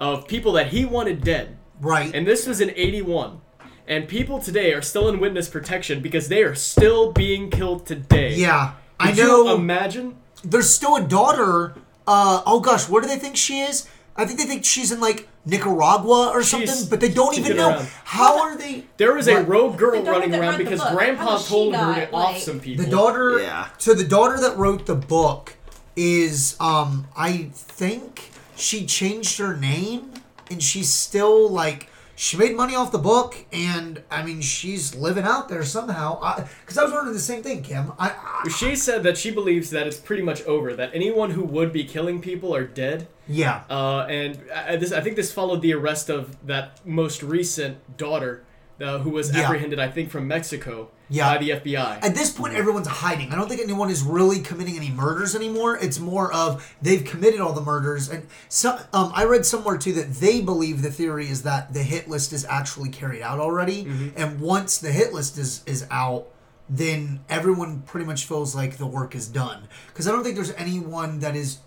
[0.00, 1.56] of people that he wanted dead.
[1.80, 2.14] Right.
[2.14, 3.40] And this was in 81.
[3.88, 8.34] And people today are still in witness protection because they are still being killed today.
[8.34, 9.44] yeah, I know.
[9.44, 10.16] you imagine?
[10.42, 11.74] there's still a daughter.
[12.06, 13.88] Uh, oh gosh, where do they think she is?
[14.18, 17.44] I think they think she's in like Nicaragua or She's- something, but they don't she's
[17.44, 17.88] even been know around.
[18.04, 18.84] how are they.
[18.96, 19.48] There was a What?
[19.48, 21.74] rogue girl daughter running that around wrote the because book, how grandpa does she told
[21.74, 22.84] her not, to off like- some people.
[22.84, 23.38] The daughter.
[23.40, 23.68] Yeah.
[23.78, 25.54] So the daughter that wrote the book
[25.94, 30.12] is, um, I think she changed her name,
[30.50, 35.24] and she's still like she made money off the book, and I mean she's living
[35.24, 36.18] out there somehow.
[36.60, 37.92] Because I, was wondering the same thing, Kim.
[37.98, 38.10] I,
[38.44, 40.74] I She said that she believes that it's pretty much over.
[40.74, 43.06] That anyone who would be killing people are dead.
[43.28, 43.64] yeah.
[43.68, 48.44] Uh, and I, this, I think this followed the arrest of that most recent daughter,
[48.80, 49.42] uh, who was Yeah.
[49.42, 51.32] apprehended, I think, from Mexico Yeah.
[51.32, 51.98] by the FBI.
[52.02, 53.32] At this point, everyone's hiding.
[53.32, 55.76] I don't think anyone is really committing any murders anymore.
[55.80, 59.92] It's more of they've committed all the murders, and so um, I read somewhere too
[59.94, 64.12] that they believe the theory is that the hit list is actually carried out already,
[64.16, 66.26] and once the hit list is is out,
[66.68, 69.68] then everyone pretty much feels like the work is done.
[69.86, 71.58] Because I don't think there's anyone that is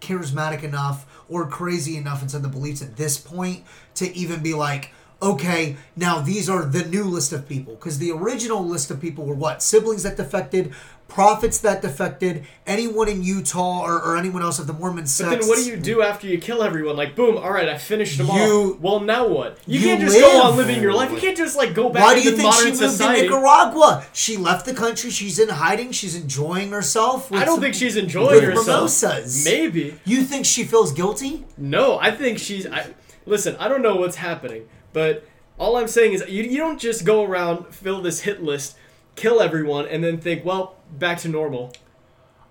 [0.00, 3.64] charismatic enough or crazy enough inside the beliefs at this point
[3.96, 7.74] to even be like, okay, now these are the new list of people.
[7.74, 9.62] Because the original list of people were what?
[9.62, 10.72] Siblings that defected,
[11.08, 15.30] prophets that defected, anyone in Utah or, or anyone else of the Mormon sect.
[15.30, 16.96] but then what do you do after you kill everyone?
[16.96, 18.80] Like, boom, all right, I finished them You- off.
[18.80, 19.58] Well, now what?
[19.66, 21.10] You, you can't just go on living your life.
[21.10, 23.22] You can't just like go back Why do you think she society.
[23.22, 24.04] to Nicaragua?
[24.12, 25.10] She left the country.
[25.10, 25.92] She's in hiding.
[25.92, 27.30] She's enjoying herself.
[27.30, 28.66] with I don't think she's enjoying herself.
[28.66, 29.44] mimosas.
[29.44, 29.98] Maybe.
[30.04, 31.44] You think she feels guilty?
[31.56, 32.66] No, I think she's.
[32.66, 32.94] I,
[33.26, 35.26] listen, I don't know what's happening, but
[35.58, 38.76] all I'm saying is you, you don't just go around, fill this hit list,
[39.16, 41.72] kill everyone, and then think, well, back to normal.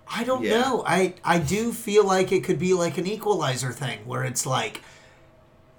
[0.09, 0.61] I don't Yeah.
[0.61, 0.83] know.
[0.87, 4.81] I I do feel like it could be like an equalizer thing where it's like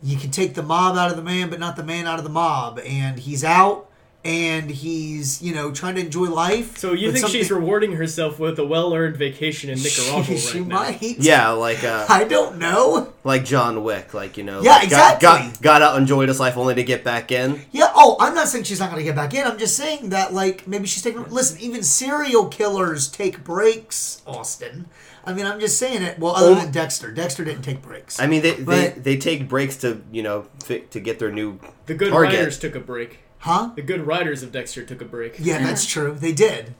[0.03, 2.25] you can take the mob out of the man but not the man out of
[2.25, 3.89] the mob and he's out
[4.25, 6.77] and he's, you know, trying to enjoy life.
[6.77, 10.41] So you but think she's rewarding herself with a well-earned vacation in Nicaragua she, right
[10.41, 10.77] she now?
[10.81, 11.19] might.
[11.19, 13.12] Yeah, like uh, I don't know.
[13.25, 14.61] like John Wick, like you know.
[14.61, 15.51] Yeah, like, got- exactly.
[15.53, 17.61] Got, got out, enjoyed his life, only to get back in.
[17.71, 19.47] Yeah, oh, I'm not saying she's not going to get back in.
[19.47, 21.25] I'm just saying that, like, maybe she's taking.
[21.31, 24.89] Listen, even serial killers take breaks, Austin.
[25.25, 26.19] I mean, I'm just saying it.
[26.19, 26.55] Well, other Oh.
[26.55, 27.12] than Dexter.
[27.12, 28.19] Dexter didn't take breaks.
[28.19, 31.31] I mean, they, they But- they take breaks to you know fi- to get their
[31.31, 32.35] new The good target.
[32.39, 33.21] writers took a break.
[33.39, 33.72] Huh?
[33.74, 35.36] The good writers of Dexter took a break.
[35.39, 36.12] Yeah, that's true.
[36.12, 36.74] They did.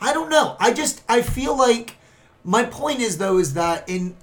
[0.00, 0.56] I don't know.
[0.58, 1.96] I just I feel like
[2.44, 4.16] my point is though is that in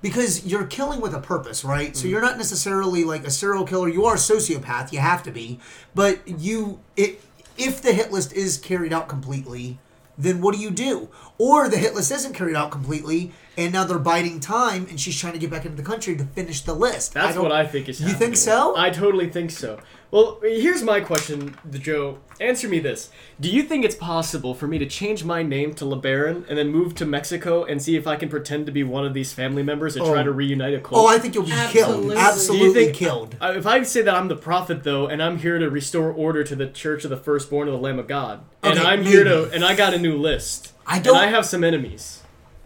[0.00, 1.96] because you're killing with a purpose, right?
[1.96, 2.10] So mm.
[2.10, 3.88] you're not necessarily like a serial killer.
[3.88, 4.92] You are a sociopath.
[4.92, 5.58] You have to be,
[5.94, 7.20] but you it
[7.56, 9.78] if the hit list is carried out completely,
[10.16, 11.08] then what do you do?
[11.36, 15.18] Or the hit list isn't carried out completely, and now they're biding time, and she's
[15.18, 17.14] trying to get back into the country to finish the list.
[17.14, 18.08] That's don't- what I think is happening.
[18.08, 18.34] You happening.
[18.34, 18.76] think so?
[18.76, 19.80] I totally think so.
[20.10, 22.18] Well, here's my question, Joe.
[22.40, 25.84] Answer me this: Do you think it's possible for me to change my name to
[25.84, 29.04] LeBaron and then move to Mexico and see if I can pretend to be one
[29.04, 30.24] of these family members and try Oh.
[30.24, 31.02] to reunite a cult?
[31.02, 31.66] Oh, I think you'll be killed.
[32.12, 32.16] Absolutely.
[32.16, 33.36] Absolutely Do you think- killed.
[33.38, 36.42] Uh, if I say that I'm the prophet though, and I'm here to restore order
[36.42, 39.50] to the Church of the Firstborn of the Lamb of God, and I'm here to,
[39.52, 42.22] and I got a new list, I don't- and I have some enemies.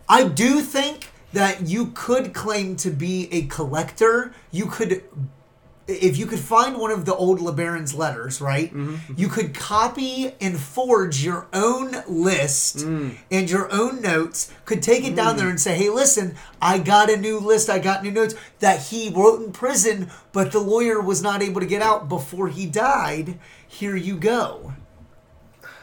[0.09, 4.33] I do think that you could claim to be a collector.
[4.53, 5.03] You could,
[5.89, 8.73] if you could find one of the old LeBaron's letters, right?
[8.73, 9.15] Mm-hmm.
[9.17, 13.17] You could copy and forge your own list Mm.
[13.31, 14.51] and your own notes.
[14.65, 17.69] Could take it down there and say, "Hey, listen, I got a new list.
[17.69, 21.61] I got new notes that he wrote in prison, but the lawyer was not able
[21.61, 23.39] to get out before he died.
[23.67, 24.75] Here you go."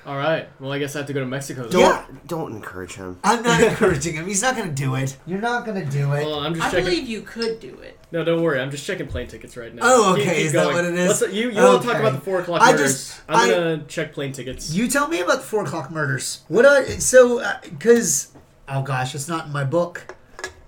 [0.10, 0.50] All right.
[0.60, 1.68] Well, I guess I have to go to Mexico.
[1.70, 2.04] Don't Yeah.
[2.26, 3.20] don't encourage him.
[3.24, 4.26] I'm not encouraging him.
[4.26, 5.16] He's not going to do it.
[5.28, 6.24] You're not going to do it.
[6.24, 6.86] Hold on, I'm just I checking.
[6.86, 8.00] believe you could do it.
[8.12, 8.60] No, don't worry.
[8.60, 9.82] I'm just checking plane tickets right now.
[9.86, 11.22] Oh, okay, keep is that what it is?
[11.22, 12.00] Let's, you you all talk Okay.
[12.00, 13.10] about the four o'clock I murders.
[13.10, 14.72] just- I'm I- gonna check plane tickets.
[14.74, 16.42] You tell me about the four o'clock murders.
[16.48, 16.66] What?
[16.66, 18.30] I, so, uh, because
[18.68, 20.16] oh gosh, it's not in my book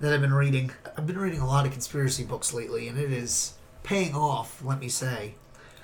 [0.01, 0.69] that I've been reading.
[0.95, 4.63] I've been reading a lot of conspiracy books lately, and it is paying off.
[4.63, 5.33] Let me say.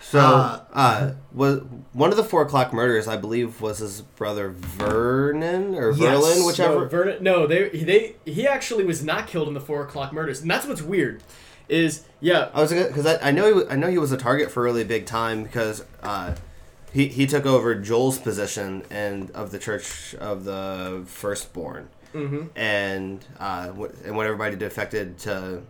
[0.10, 4.50] So, Uh, uh, was one of the four o'clock murders, I believe, was his brother
[4.50, 6.00] Vernon or Yes.
[6.00, 6.86] Verlan, No, whichever.
[6.86, 10.50] Vernon, no, they they he actually was not killed in the four o'clock murders, and
[10.50, 11.24] that's what's weird.
[11.68, 14.50] Is yeah, I was because I, I know he, I know he was a target
[14.50, 16.36] for a really big time because uh,
[16.94, 22.46] he he took over Joel's position and of the Church of the Firstborn, mm-hmm.
[22.56, 23.72] and uh,
[24.06, 25.64] and when everybody defected to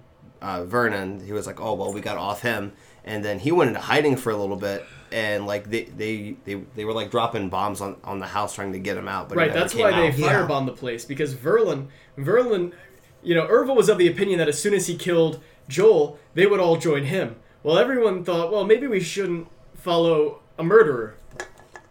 [0.44, 2.74] uh, Vernon, he was like, oh well, we got off him,
[3.08, 4.86] and then he went into hiding for a little bit.
[5.10, 8.74] And like they, they, they, they were like dropping bombs on, on the house trying
[8.74, 9.54] to get him out, but right.
[9.54, 10.18] That's came why they out.
[10.18, 10.34] Yeah.
[10.34, 11.88] firebombed the place because Verlan,
[12.18, 12.74] Verlan,
[13.24, 16.46] you know, Ervil was of the opinion that as soon as he killed Joel, they
[16.46, 17.38] would all join him.
[17.64, 21.16] Well, everyone thought, well, maybe we shouldn't follow a murderer,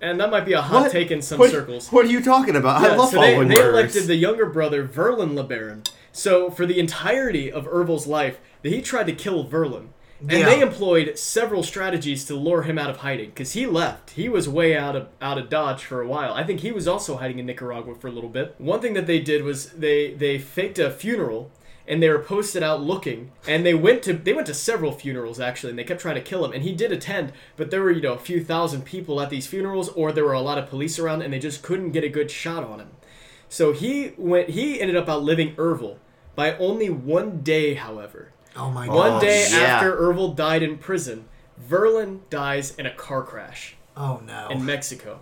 [0.01, 0.93] and that might be a hot What?
[0.93, 1.89] take in some what, circles.
[1.91, 2.83] What are you talking about?
[2.83, 3.73] I Yeah, love so they, following they murders.
[3.75, 5.89] elected the younger brother Verlan LeBaron.
[6.13, 9.89] So for the entirety of Ervil's life, he tried to kill Verlan.
[10.21, 10.47] And Yeah.
[10.47, 14.11] they employed several strategies to lure him out of hiding because he left.
[14.11, 16.33] He was way out of out of Dodge for a while.
[16.33, 18.55] I think he was also hiding in Nicaragua for a little bit.
[18.59, 21.51] One thing that they did was they they faked a funeral
[21.89, 25.39] and they were posted out looking and they went to they went to several funerals
[25.39, 27.93] actually and they kept trying to kill him and he did attend but there were
[27.93, 30.69] you know a few thousand people at these funerals or there were a lot of
[30.69, 32.89] police around and they just couldn't get a good shot on him
[33.49, 35.99] so he went he ended up outliving Ervil
[36.35, 39.59] by only one day however Oh my one day yeah.
[39.59, 41.29] after Ervil died in prison
[41.69, 44.49] Verlan dies in a car crash Oh no.
[44.49, 45.21] in Mexico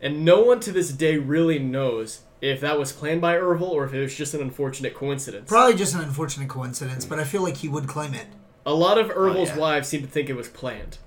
[0.00, 3.84] and no one to this day really knows if that was planned by Ervil or
[3.84, 7.42] if it was just an unfortunate coincidence Probably just an unfortunate coincidence, but I feel
[7.42, 8.26] like he would claim it.
[8.66, 9.58] A lot of Ervil's oh, yeah.
[9.58, 10.98] wives seem to think it was planned,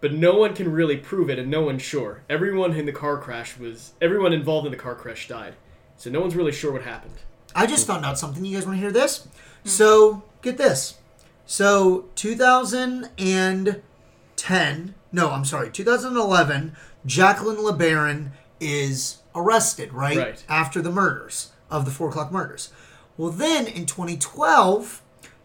[0.00, 2.22] but no one can really prove it, and no one's sure.
[2.30, 5.54] Everyone in the car crash was everyone involved in the car crash died,
[5.96, 7.14] so no one's really sure what happened.
[7.54, 8.44] I just found out something.
[8.44, 9.26] You guys want to hear this?
[9.62, 9.68] Hmm.
[9.68, 10.98] So, get this.
[11.46, 16.74] So, 2010, no, I'm sorry, 2011,
[17.06, 18.30] Jacqueline LeBaron
[18.60, 20.16] is arrested, right?
[20.16, 20.42] Right.
[20.48, 22.70] After the murders of the 4 o'clock murders.
[23.16, 25.02] Well, then in 2012,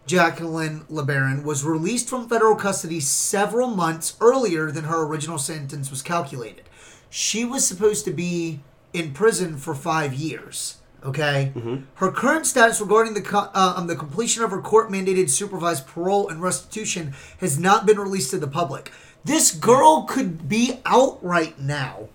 [0.08, 6.02] Jacqueline LeBaron was released from federal custody several months earlier than her original sentence was
[6.02, 6.64] calculated.
[7.12, 10.78] She was supposed to be in prison for five years.
[11.04, 11.54] Okay.
[11.96, 15.88] Her current status regarding the co- uh, um, the completion of her court mandated supervised
[15.88, 18.92] parole and restitution has not been released to the public.
[19.24, 22.10] This girl could be out right now.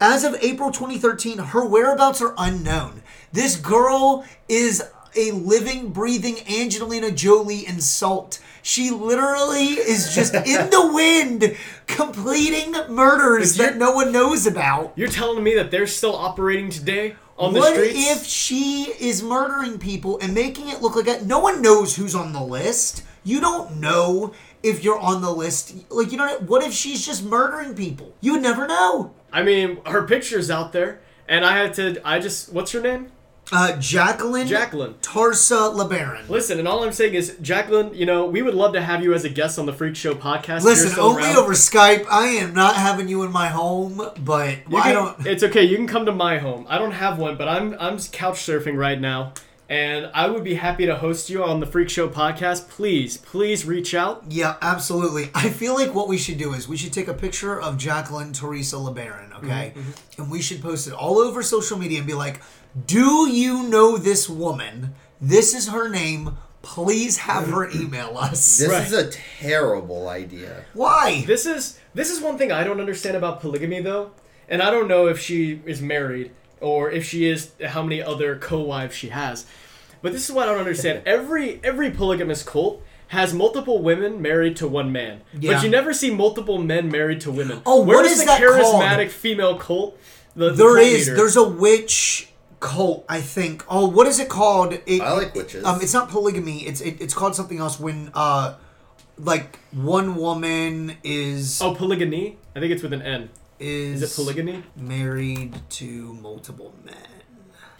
[0.00, 3.02] As of April 2013, her whereabouts are unknown.
[3.32, 4.82] This girl is
[5.16, 8.38] a living, breathing Angelina Jolie insult.
[8.62, 11.56] She literally is just in the wind,
[11.86, 14.92] completing murders that no one knows about.
[14.96, 17.96] You're telling me that they're still operating today on the what streets?
[17.96, 21.24] if she is murdering people and making it look like that?
[21.24, 23.02] No one knows who's on the list.
[23.24, 24.32] You don't know
[24.62, 25.74] if you're on the list.
[25.90, 28.14] Like, you know, what if she's just murdering people?
[28.20, 29.14] You would never know.
[29.32, 32.00] I mean, her picture's out there, and I had to.
[32.04, 32.52] I just.
[32.52, 33.12] What's her name?
[33.50, 34.94] Uh, Jacqueline Jacqueline.
[35.00, 36.28] Tarsa LeBaron.
[36.28, 39.14] Listen, and all I'm saying is, Jacqueline, you know, we would love to have you
[39.14, 40.64] as a guest on the Freak Show podcast.
[40.64, 41.36] Listen, only around.
[41.38, 42.04] over Skype.
[42.10, 45.26] I am not having you in my home, but You I can- don't.
[45.26, 45.62] It's okay.
[45.64, 46.66] You can come to my home.
[46.68, 49.32] I don't have one, but I'm I'm couch surfing right now,
[49.70, 52.68] And I would be happy to host you on the Freak Show podcast.
[52.70, 54.24] Please, please reach out.
[54.28, 55.30] Yeah, absolutely.
[55.34, 58.32] I feel like what we should do is we should take a picture of Jacqueline
[58.32, 59.74] Teresa LeBaron, okay?
[60.16, 62.40] And we should post it all over social media and be like,
[62.86, 64.94] Do you know this woman?
[65.20, 66.36] This is her name.
[66.62, 68.58] Please have her email us.
[68.58, 68.86] This Right.
[68.86, 70.64] is a terrible idea.
[70.74, 71.24] Why?
[71.26, 74.10] This is this is one thing I don't understand about polygamy though,
[74.48, 78.36] and I don't know if she is married or if she is how many other
[78.36, 79.46] co-wives she has.
[80.02, 81.02] But this is what I don't understand.
[81.06, 85.54] Every every polygamous cult has multiple women married to one man, Yeah.
[85.54, 87.62] but you never see multiple men married to women.
[87.64, 89.10] Oh, Where what is is the that charismatic called?
[89.12, 89.98] female cult?
[90.36, 91.06] The, the There cult is.
[91.06, 91.16] leader?
[91.16, 92.28] There's a witch
[92.60, 93.64] cult, I think.
[93.68, 94.72] Oh, what is it called?
[94.86, 95.64] It, I like witches.
[95.64, 96.66] Um, it's not polygamy.
[96.66, 97.78] It's it, it's called something else.
[97.80, 98.54] When uh,
[99.18, 102.38] like one woman is oh polygamy.
[102.54, 103.30] I think it's with an N.
[103.58, 104.64] is, Is it polygamy?
[104.76, 106.94] married to multiple men.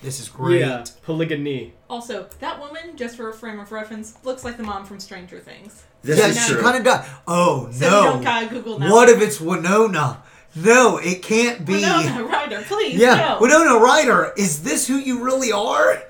[0.01, 0.61] This is great.
[0.61, 1.75] Yeah, polygamy.
[1.91, 5.41] Also, that woman, just for a frame of reference, looks like the mom from Stranger
[5.41, 5.83] Things.
[6.03, 6.63] This yeah, is she true.
[6.63, 7.05] kind of does.
[7.27, 8.03] Oh So no!
[8.05, 8.93] don't gotta Google now.
[8.93, 10.23] What if it's Winona?
[10.55, 11.75] No, it can't be.
[11.75, 12.97] Winona Ryder, please.
[12.97, 13.39] yeah, no.
[13.41, 14.33] Winona Ryder.
[14.37, 16.03] Is this who you really are?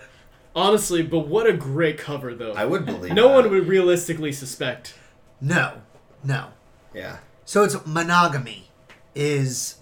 [0.54, 2.52] Honestly, but what a great cover though.
[2.52, 3.12] I would believe.
[3.12, 3.34] no that.
[3.34, 4.94] one would realistically suspect.
[5.40, 5.82] No,
[6.24, 6.48] no.
[6.94, 7.18] Yeah.
[7.44, 8.68] So it's monogamy.
[9.14, 9.76] Is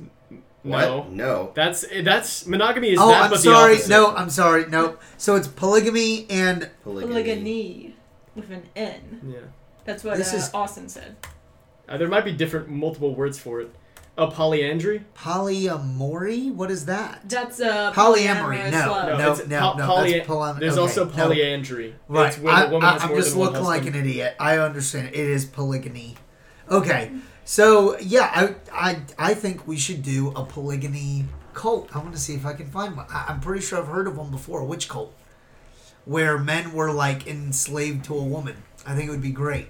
[0.64, 0.98] No.
[0.98, 1.10] What?
[1.12, 1.52] No.
[1.54, 3.76] That's that's monogamy is oh, that I'm but sorry.
[3.76, 3.88] the.
[3.88, 4.66] No, I'm sorry.
[4.66, 4.98] No.
[5.16, 7.12] So it's polygamy and Polygamy.
[7.12, 7.96] Polygamy
[8.34, 9.20] with an N.
[9.26, 9.38] Yeah.
[9.84, 11.16] That's what This uh, is- Austin said.
[11.88, 13.72] Uh, there might be different multiple words for it.
[14.18, 15.04] A polyandry?
[15.14, 16.52] polyamory.
[16.54, 17.20] What is that?
[17.28, 19.18] That's a Polyamory, polyamorous no, love.
[19.18, 19.32] no.
[19.32, 21.10] it's po- no, poly- that's poly- There's okay, also no.
[21.10, 21.94] polyandry.
[22.08, 22.28] Right.
[22.28, 24.34] It's when I, a woman has am just looking like an idiot.
[24.40, 25.08] I understand.
[25.08, 26.16] It is polygamy.
[26.70, 27.10] Okay.
[27.44, 31.94] So yeah, I I I think we should do a polygamy cult.
[31.94, 33.06] I want to see if I can find one.
[33.10, 34.60] I, I'm pretty sure I've heard of one before.
[34.60, 35.14] A witch cult,
[36.06, 38.56] where men were like enslaved to a woman.
[38.86, 39.68] I think it would be great.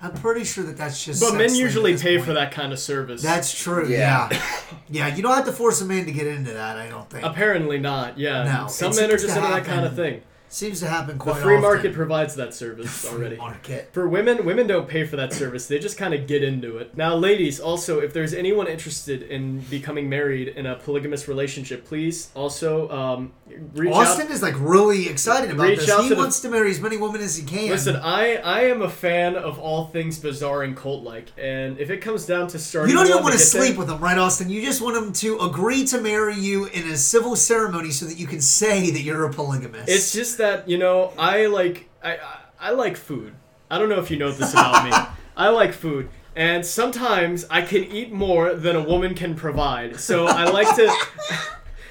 [0.00, 1.20] I'm pretty sure that that's just.
[1.20, 2.26] But sex men usually pay point.
[2.26, 3.20] for that kind of service.
[3.22, 3.88] That's true.
[3.88, 4.28] Yeah.
[4.30, 4.42] Yeah.
[4.88, 5.16] yeah.
[5.16, 6.76] You don't have to force a man to get into that.
[6.76, 7.24] I don't think.
[7.24, 8.18] Apparently not.
[8.18, 8.44] Yeah.
[8.44, 10.22] No, Some it men are just to into that kind of thing.
[10.50, 11.32] Seems to happen quite.
[11.32, 11.40] Often.
[11.40, 11.62] The free often.
[11.70, 13.36] market provides that service Free already.
[13.36, 13.90] market.
[13.92, 15.66] For women, women don't pay for that service.
[15.66, 16.96] They just kind of get into it.
[16.96, 22.30] Now, ladies, also, if there's anyone interested in becoming married in a polygamous relationship, please
[22.34, 23.32] also um,
[23.74, 24.32] reach Austin out.
[24.32, 25.96] is like really excited about Reach this.
[26.00, 27.68] He to the- wants to marry as many women as he can.
[27.68, 31.98] Listen, I I am a fan of all things bizarre and cult-like, and if it
[31.98, 34.16] comes down to starting, you don't even want to get there- sleep with him, right,
[34.18, 34.48] Austin?
[34.48, 38.18] You just want him to agree to marry you in a civil ceremony so that
[38.18, 39.88] you can say that you're a polygamist.
[39.90, 43.34] It's just that you know I like I I, I like food.
[43.70, 44.90] I don't know if you know this about me.
[45.36, 46.08] I like food.
[46.34, 50.00] And sometimes I can eat more than a woman can provide.
[50.00, 50.86] So I like to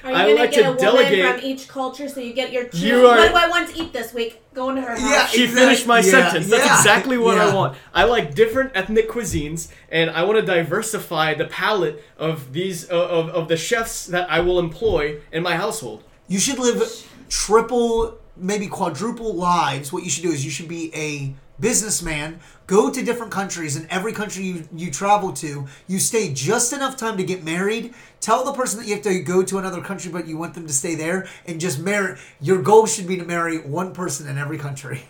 [0.04, 2.32] Are you I gonna like get to a woman delegate- from each culture so you
[2.34, 2.82] get your choose?
[2.84, 4.42] You are- What do I want to eat this week?
[4.54, 5.02] Go into her house.
[5.02, 6.50] Yeah, She Exact- finished my yeah, sentence.
[6.50, 7.54] That's yeah, exactly what I yeah.
[7.56, 7.78] want.
[7.94, 12.96] I like different ethnic cuisines, and I want to diversify the palette of these uh,
[13.08, 16.04] of, of the chefs that I will employ in my household.
[16.30, 16.82] you should live
[17.28, 19.92] triple, maybe quadruple lives.
[19.92, 23.88] What you should do is you should be a businessman, go to different countries, and
[23.90, 27.94] every country you, you travel to, you stay just enough time to get married.
[28.20, 30.68] Tell the person that you have to go to another country, but you want them
[30.68, 32.18] to stay there, and just marry.
[32.40, 35.04] Your goal should be to marry one person in every country.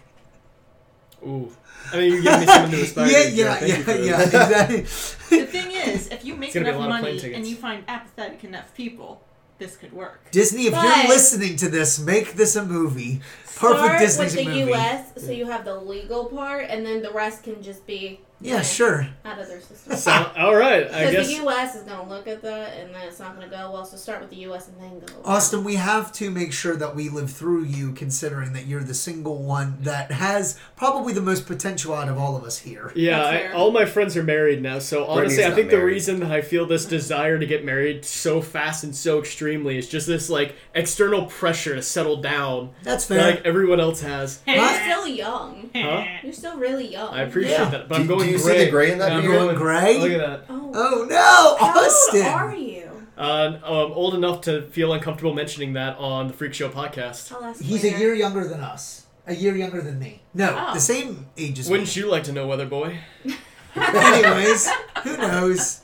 [1.26, 1.52] Ooh,
[1.92, 3.36] I mean, you're giving me something to aspire yeah, to.
[3.36, 4.82] yeah, Thank you yeah, yeah, exactly.
[5.30, 7.34] The thing is, if you make It's gonna be a enough lot of plane money
[7.34, 9.22] and you find apathetic enough people,
[9.58, 10.20] this could work.
[10.32, 13.22] Disney, if But- you're listening to this, make this a movie.
[13.60, 14.72] Perfect Start Disney with the movie.
[14.72, 15.12] U.S.
[15.18, 18.58] so you have the legal part, and then the rest can just be Yeah, you
[18.58, 19.08] know, sure.
[19.26, 19.96] out of their system.
[19.98, 21.76] So, all right, I Because guess the U.S.
[21.76, 23.84] is going to look at that, and then it's not going to go well.
[23.86, 24.68] So start with the U.S.
[24.68, 25.22] and then go.
[25.26, 28.94] Austin, we have to make sure that we live through you, considering that you're the
[28.94, 32.92] single one that has probably the most potential out of all of us here.
[32.96, 36.20] Yeah, I, all my friends are married now, so honestly, I not think the reason
[36.20, 40.06] that I feel this desire to get married so fast and so extremely is just
[40.06, 43.32] this like external pressure to settle down, That's that, fair.
[43.36, 44.42] like everyone else has.
[44.46, 45.70] You're still young.
[45.74, 46.04] Huh?
[46.24, 47.14] You're still really young.
[47.14, 47.70] I appreciate Yeah.
[47.70, 48.66] that, but Do- I'm going do you see gray.
[48.66, 49.98] the gray in that I'm You're going going- gray?
[50.00, 50.46] Look at that.
[50.50, 50.72] Oh.
[50.76, 52.26] Oh no, How Austin!
[52.26, 52.84] old are you?
[53.18, 57.32] Uh, um, old enough to feel uncomfortable mentioning that on the Freak Show podcast.
[57.34, 57.98] I'll He's a later.
[58.00, 59.06] year younger than us.
[59.26, 60.22] A year younger than me.
[60.34, 60.74] No, Oh.
[60.74, 62.02] the same age as Wouldn't me.
[62.02, 63.00] you like to know, Weather Boy?
[63.76, 64.70] Anyways,
[65.04, 65.82] who knows?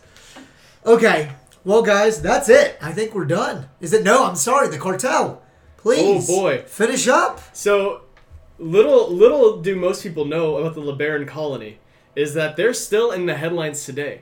[0.86, 1.32] Okay,
[1.64, 2.78] well, guys, that's it.
[2.82, 3.70] I think we're done.
[3.80, 4.04] Is it?
[4.04, 4.68] No, I'm sorry.
[4.68, 5.42] The cartel.
[5.84, 6.30] Please.
[6.30, 6.64] Oh, boy.
[6.66, 7.42] Finish up.
[7.54, 8.02] So,
[8.58, 11.80] little little do most people know about the LeBaron colony
[12.16, 14.22] is that they're still in the headlines today.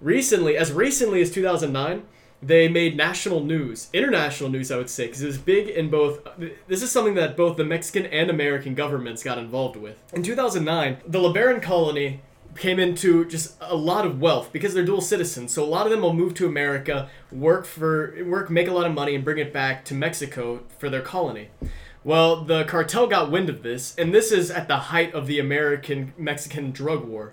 [0.00, 2.04] Recently, as recently as 2009,
[2.42, 6.20] they made national news, international news, I would say, because it was big in both.
[6.68, 10.02] This is something that both the Mexican and American governments got involved with.
[10.12, 12.20] In 2009, the LeBaron colony
[12.56, 15.52] came into just a lot of wealth because they're dual citizens.
[15.52, 18.86] So a lot of them will move to America, work for work, make a lot
[18.86, 21.48] of money, and bring it back to Mexico for their colony.
[22.04, 25.38] Well, the cartel got wind of this, and this is at the height of the
[25.38, 27.32] American Mexican drug war.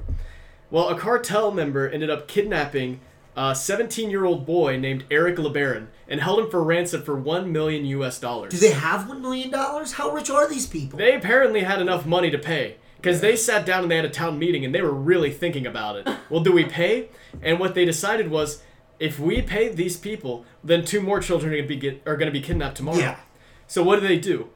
[0.69, 3.01] Well, a cartel member ended up kidnapping
[3.35, 7.51] a 17 year old boy named Eric LeBaron and held him for ransom for 1
[7.51, 8.51] million US dollars.
[8.51, 9.93] Do they have one million dollars?
[9.93, 10.97] How rich are these people?
[10.97, 14.09] They apparently had enough money to pay because they sat down and they had a
[14.09, 16.07] town meeting and they were really thinking about it.
[16.29, 17.09] Well, do we pay?
[17.41, 18.61] And what they decided was
[18.99, 22.15] if we pay these people, then two more children are going to be get, are
[22.15, 22.99] going to be kidnapped tomorrow.
[22.99, 23.17] Yeah.
[23.67, 24.49] So what do they do?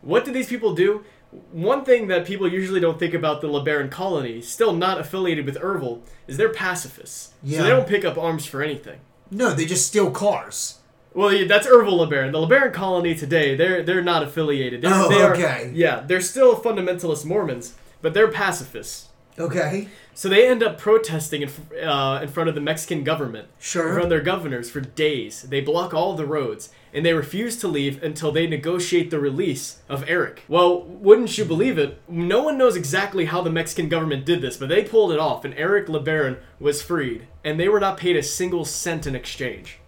[0.00, 1.04] What do these people do?
[1.52, 5.56] One thing that people usually don't think about the LeBaron colony, still not affiliated with
[5.58, 7.32] Ervil, is they're pacifists.
[7.42, 7.58] Yeah.
[7.58, 8.98] So they don't pick up arms for anything.
[9.30, 10.78] no, they just steal cars.
[11.14, 12.32] Well, yeah, that's Ervil LeBaron.
[12.32, 14.82] The LeBaron colony today, they're they're not affiliated.
[14.82, 15.70] They're, Oh, they are- okay.
[15.74, 19.08] yeah, they're still fundamentalist Mormons, but they're pacifists.
[19.38, 19.88] Okay.
[20.14, 21.50] So they end up protesting in,
[21.82, 25.42] uh, in front of the Mexican government, in front of their governors for days.
[25.42, 29.78] They block all the roads, and they refuse to leave until they negotiate the release
[29.88, 30.42] of Eric.
[30.48, 31.98] Well, wouldn't you believe it?
[32.06, 35.46] No one knows exactly how the Mexican government did this, but they pulled it off,
[35.46, 39.78] and Eric LeBaron was freed, and they were not paid a single cent in exchange.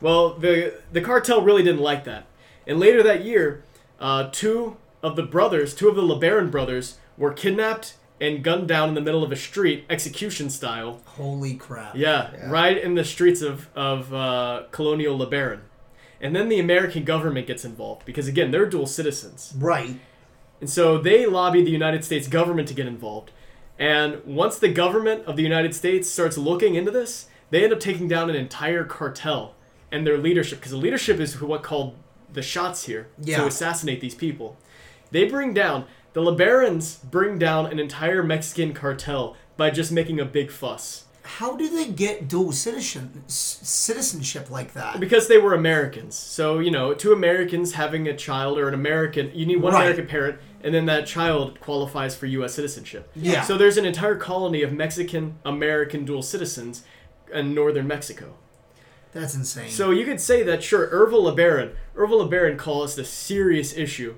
[0.00, 2.26] Well, the the cartel really didn't like that,
[2.66, 3.64] and later that year,
[3.98, 8.88] uh, two of the brothers, two of the LeBaron brothers, were kidnapped and gunned down
[8.88, 11.00] in the middle of a street, execution style.
[11.04, 11.94] Holy crap.
[11.94, 12.50] Yeah, Yeah.
[12.50, 15.60] right in the streets of of uh, Colonia LeBaron,
[16.20, 19.52] and then the American government gets involved because again they're dual citizens.
[19.56, 20.00] Right.
[20.60, 23.30] And so they lobby the United States government to get involved.
[23.78, 27.78] And once the government of the United States starts looking into this, they end up
[27.78, 29.54] taking down an entire cartel
[29.92, 31.94] and their leadership, because the leadership is who what called
[32.32, 33.36] the shots here Yeah.
[33.38, 34.56] to assassinate these people.
[35.12, 35.84] They bring down
[36.18, 41.54] the LeBarons bring down an entire Mexican cartel by just making a big fuss How
[41.56, 44.98] do they get dual citizen c- citizenship like that?
[44.98, 46.16] because they were Americans.
[46.16, 49.82] So you know, two Americans having a child or an American, you need one Right.
[49.82, 52.54] American parent, and then that child qualifies for U.S.
[52.54, 53.10] citizenship.
[53.14, 53.42] Yeah.
[53.42, 56.82] So there's an entire colony of Mexican American dual citizens
[57.32, 58.34] in northern Mexico.
[59.12, 59.70] That's insane.
[59.70, 64.14] So you could say that sure, Ervil LeBaron, Ervil LeBaron caused a serious issue,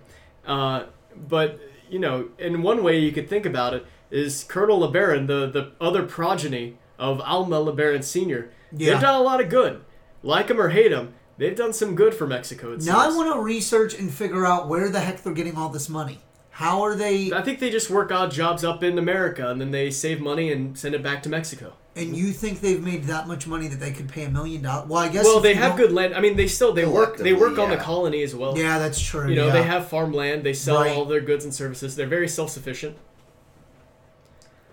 [0.47, 0.85] uh,
[1.29, 5.47] but you know, in one way you could think about it is Colonel LeBaron, the
[5.51, 8.51] the other progeny of Alma LeBaron Sr.
[8.73, 8.93] Yeah.
[8.93, 9.83] They've done a lot of good.
[10.23, 12.77] Like him or hate him, they've done some good for Mexico.
[12.77, 15.89] Now I want to research and figure out where the heck they're getting all this
[15.89, 16.19] money.
[16.51, 17.33] How are they?
[17.33, 20.53] I think they just work odd jobs up in America and then they save money
[20.53, 21.73] and send it back to Mexico.
[21.97, 24.89] And you think they've made that much money that they could pay a million dollars?
[24.89, 25.25] Well, I guess.
[25.25, 26.15] Well, if they have don't- good land.
[26.15, 28.57] I mean, they still they work they work on the colony as well.
[28.57, 29.29] Yeah, that's true.
[29.29, 29.53] You know, yeah.
[29.55, 30.45] they have farmland.
[30.45, 30.93] They sell Right.
[30.97, 31.97] all their goods and services.
[31.97, 32.97] They're very self sufficient.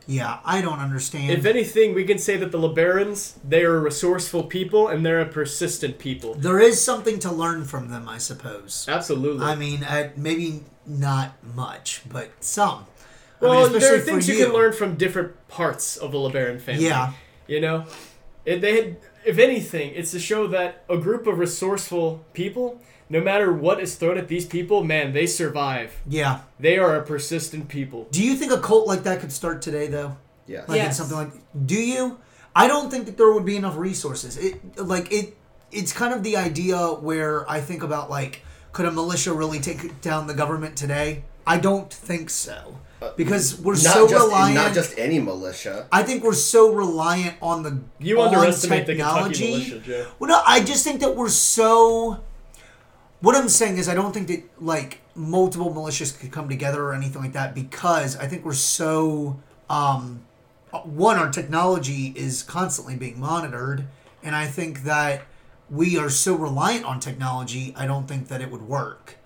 [0.09, 1.31] Yeah, I don't understand.
[1.31, 5.19] If anything, we can say that the LeBarons they are a resourceful people and they're
[5.19, 6.33] a persistent people.
[6.35, 8.85] there is something to learn from them, I suppose.
[8.87, 9.45] Absolutely.
[9.45, 12.85] I mean, uh, maybe not much, but some.
[13.41, 14.35] I mean, well, there are things you.
[14.35, 16.85] you can learn from different parts of the LeBaron family.
[16.85, 17.13] Yeah.
[17.47, 17.85] You know,
[18.45, 23.21] it, they had, if anything, it's to show that a group of resourceful people, no
[23.21, 25.93] matter what is thrown at these people, man, they survive.
[26.07, 26.41] Yeah.
[26.59, 28.07] They are a persistent people.
[28.11, 30.17] Do you think a cult like that could start today, though?
[30.47, 30.61] Yeah.
[30.67, 30.97] Like in Yes.
[30.97, 31.31] something like.
[31.65, 32.19] Do you?
[32.55, 34.35] I don't think that there would be enough resources.
[34.37, 35.37] It like it.
[35.71, 40.01] It's kind of the idea where I think about like, could a militia really take
[40.01, 41.23] down the government today?
[41.45, 42.79] I don't think so,
[43.15, 44.55] because we're Not so just reliant.
[44.55, 45.87] not just any militia.
[45.91, 49.51] I think we're so reliant on the You on underestimate the technology.
[49.51, 50.11] Kentucky militia, Joe.
[50.19, 52.23] Well, no, I just think that we're so.
[53.19, 56.93] What I'm saying is, I don't think that like multiple militias could come together or
[56.93, 59.39] anything like that because I think we're so.
[59.69, 60.23] Um,
[60.83, 63.87] one, our technology is constantly being monitored,
[64.23, 65.23] and I think that
[65.69, 67.73] we are so reliant on technology.
[67.75, 69.17] I don't think that it would work.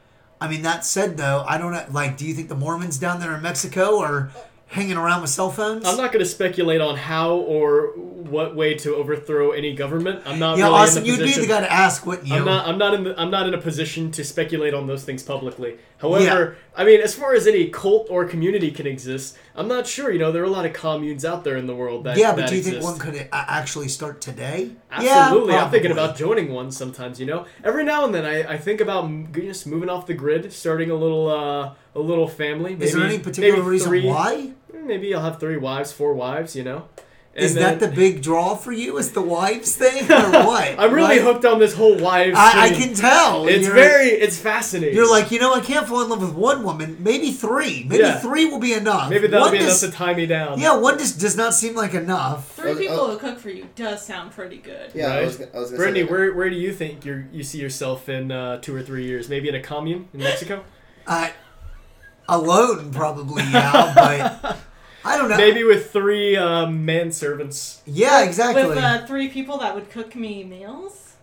[0.41, 1.85] I mean, that said, though, I don't know.
[1.91, 4.31] Like, do you think the Mormons down there in Mexico are
[4.71, 5.85] hanging around with cell phones?
[5.85, 7.87] I'm not going to speculate on how or
[8.31, 10.23] what way to overthrow any government.
[10.25, 12.35] I'm not yeah, really Austin, you'd be the guy to ask, wouldn't you?
[12.35, 12.67] I'm not.
[12.67, 13.03] I'm not in.
[13.03, 15.77] The, I'm not in a position to speculate on those things publicly.
[15.97, 20.09] However, I mean, as far as any cult or community can exist, I'm not sure.
[20.09, 22.17] You know, there are a lot of communes out there in the world that.
[22.17, 24.71] Yeah, but that do you think one could actually start today?
[24.89, 27.19] Absolutely, Yeah, I'm thinking about joining one sometimes.
[27.19, 30.53] You know, every now and then I, I think about just moving off the grid,
[30.53, 32.77] starting a little uh, a little family.
[32.79, 34.53] Is there any particular reason three- why?
[34.85, 36.55] Maybe I'll have three wives, four wives.
[36.55, 36.87] You know,
[37.33, 38.97] And Is that the big draw for you?
[38.97, 40.75] Is the wives thing or what?
[40.77, 42.35] I'm really Like, hooked on this whole wives.
[42.37, 43.47] I, I can tell.
[43.47, 44.95] It's You're- very, it's fascinating.
[44.95, 46.97] You're like, you know, I can't fall in love with one woman.
[46.99, 47.85] Maybe three.
[47.87, 48.19] Maybe Yeah.
[48.19, 49.09] three will be enough.
[49.09, 50.59] maybe that'll One be does- enough to tie me down.
[50.59, 52.51] Yeah, one just does not seem like enough.
[52.53, 53.11] Three people oh.
[53.11, 54.91] who cook for you does sound pretty good.
[54.93, 57.43] Yeah, I was, I was gonna Brittany, say, where where do you think you you
[57.43, 59.29] see yourself in uh, two or three years?
[59.29, 60.65] Maybe in a commune in Mexico?
[61.07, 61.31] I
[62.27, 63.93] alone probably yeah,
[64.41, 64.57] but
[65.03, 65.37] I don't know.
[65.37, 67.79] Maybe with three uh, manservants.
[67.85, 68.65] Yeah, exactly.
[68.65, 71.13] With uh, three people that would cook me meals?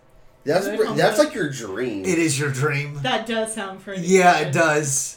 [0.45, 0.77] that's Good.
[0.77, 2.05] br- that's like your dream.
[2.05, 2.99] it is your dream.
[3.03, 4.47] That does sound pretty Yeah, good.
[4.47, 5.15] it does.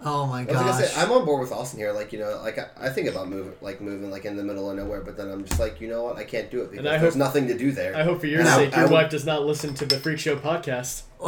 [0.00, 1.90] Oh my I was gonna say I'm on board with Austin here.
[1.92, 4.70] Like you know, like I, I think about moving, like moving, like in the middle
[4.70, 5.00] of nowhere.
[5.00, 6.16] But then I'm just like, you know what?
[6.16, 7.96] I can't do it because there's hope- nothing to do there.
[7.96, 9.98] I hope for your No, sake I your would- wife does not listen to the
[9.98, 11.02] Freak Show podcast.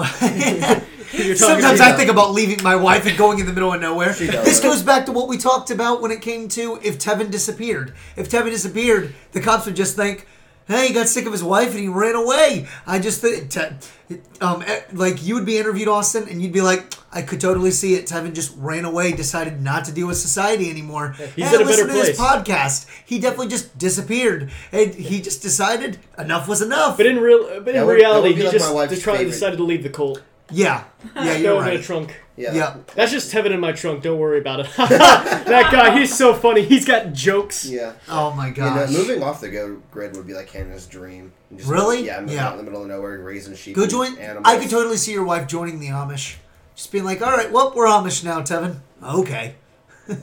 [1.34, 4.12] Sometimes I think about leaving my wife and going in the middle of nowhere.
[4.12, 7.92] This goes back to what we talked about when it came to if Tevin disappeared.
[8.16, 10.28] If Tevin disappeared, the cops would just think,
[10.70, 14.16] "Hey, he got sick of his wife and he ran away." I just think, te-
[14.40, 17.94] um, like you would be interviewed, Austin, and you'd be like, "I could totally see
[17.94, 18.06] it.
[18.06, 21.14] Tevin just ran away, decided not to deal with society anymore.
[21.36, 22.86] he's Hey, in a listen better to this podcast.
[23.04, 27.74] He definitely just disappeared, and he just decided enough was enough." But in real, but
[27.74, 30.22] in would- that reality, he like just my wife's decided to leave the cult.
[30.50, 30.84] Yeah,
[31.16, 31.82] yeah, you're him in a right.
[31.82, 32.20] trunk.
[32.36, 32.52] yeah.
[32.54, 32.76] Yeah.
[32.94, 34.02] That's just Tevin in my trunk.
[34.02, 34.68] Don't worry about it.
[34.76, 36.62] that guy, he's so funny.
[36.62, 37.64] He's got jokes.
[37.66, 37.92] Yeah.
[38.08, 38.90] Oh my You know, gosh.
[38.92, 41.32] moving off the go grid would be like Hannah's dream.
[41.56, 42.04] Just Really?
[42.06, 42.46] Yeah, moving Yeah.
[42.48, 43.74] out in the middle of nowhere and raising sheep.
[43.76, 44.18] Go and join.
[44.18, 44.44] Animals.
[44.46, 46.36] I could totally see your wife joining the Amish.
[46.74, 48.76] Just being like, all right, well, we're Amish now, Tevin.
[49.02, 49.54] Okay.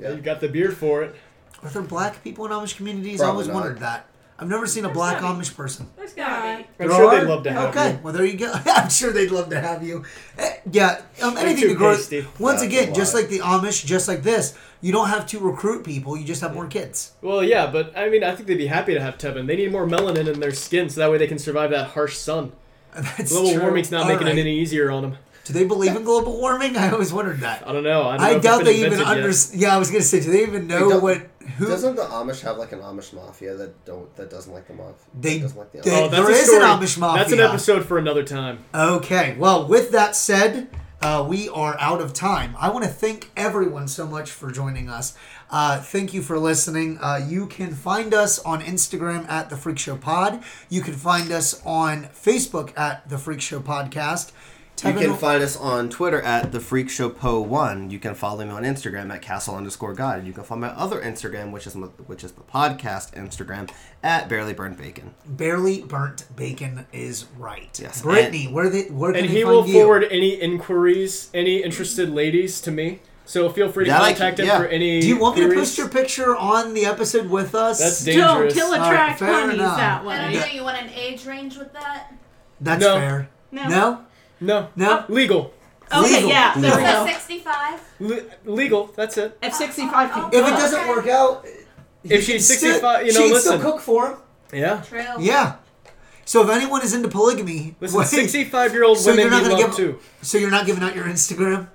[0.00, 0.10] Yeah.
[0.10, 1.16] You've got the beard for it.
[1.64, 3.20] Are there black people in Amish communities?
[3.20, 3.54] I Probably always not.
[3.54, 4.06] wondered that.
[4.40, 5.20] I've never seen a black.
[5.22, 5.88] Amish person.
[5.96, 6.64] There's gotta be.
[6.64, 7.18] I'm There sure are?
[7.20, 7.98] they'd love to have Okay, you.
[8.04, 8.52] well there you go.
[8.66, 10.04] I'm sure they'd love to have you.
[10.38, 11.94] Eh, yeah, um, anything too to grow.
[11.96, 12.24] hasty.
[12.38, 13.20] Once That's again, just lot.
[13.22, 16.16] like the Amish, just like this, you don't have to recruit people.
[16.16, 17.12] You just have more kids.
[17.20, 19.46] Well, yeah, but I mean, I think they'd be happy to have Tevin.
[19.48, 22.16] They need more melanin in their skin, so that way they can survive that harsh
[22.16, 22.52] sun.
[22.94, 23.60] That's Global true.
[23.62, 24.38] warming's not All making right.
[24.38, 25.16] it any easier on them.
[25.48, 26.76] Do they believe in global warming?
[26.76, 27.66] I always wondered that.
[27.66, 28.02] I don't know.
[28.02, 29.62] I, don't I if it's doubt they even understand.
[29.62, 31.26] Yeah, I was gonna say, do they even know don't- what
[31.56, 31.66] who?
[31.68, 34.94] Doesn't the Amish have like an Amish mafia that don't that doesn't like the mafia?
[35.18, 35.96] They- doesn't like the they- Amish?
[35.96, 36.78] Oh, that's There an.
[36.80, 37.22] Amish mafia.
[37.24, 38.58] That's an episode for another time.
[38.74, 40.68] Okay, well, with that said,
[41.00, 42.54] uh, we are out of time.
[42.58, 45.16] I want to thank everyone so much for joining us.
[45.50, 46.98] Uh, thank you for listening.
[47.00, 50.42] Uh, you can find us on Instagram at The Freak Show Pod.
[50.68, 54.32] You can find us on Facebook at The Freak Show Podcast.
[54.84, 57.90] You can find us on Twitter at the Freak Show Po One.
[57.90, 60.24] You can follow me on Instagram at Castle underscore God.
[60.26, 63.68] You can find my other Instagram, which is which is the podcast Instagram
[64.02, 65.14] at Barely Burned Bacon.
[65.26, 67.78] Barely Burnt Bacon is right.
[67.82, 69.72] Yes, Brittany, where, they, where can And he find will you?
[69.74, 73.00] forward any inquiries, any interested ladies to me.
[73.24, 74.58] So feel free to That contact can- him yeah.
[74.58, 75.00] for any.
[75.00, 77.78] Do you want me to post your picture on the episode with us?
[77.78, 78.14] That's Don't.
[78.16, 78.54] dangerous.
[78.54, 79.76] He'll All right, attract fair honeys enough.
[79.76, 80.46] that I don't know.
[80.46, 82.14] You want an age range with that?
[82.60, 82.94] That's No.
[82.96, 83.28] fair.
[83.50, 83.68] No.
[83.68, 84.04] No?
[84.40, 85.04] No, No?
[85.08, 85.52] legal,
[85.90, 86.28] Okay, Legal.
[86.30, 87.06] yeah, there we So go.
[87.06, 87.80] 65.
[88.00, 88.86] Le- legal.
[88.94, 89.38] That's it.
[89.42, 90.40] F sixty-five oh, oh, people.
[90.40, 91.46] Oh, if it doesn't work out,
[92.04, 93.58] If she's can still- 65 you know, she can listen.
[93.58, 94.16] still cook for him.
[94.52, 94.82] Yeah.
[94.86, 95.04] True.
[95.18, 95.54] Yeah.
[96.26, 99.62] So if anyone is into polygamy, Listen, wait, sixty-five-year-old So women you're not need gonna
[99.62, 99.98] love give- too.
[100.20, 101.68] so you're not giving out your Instagram?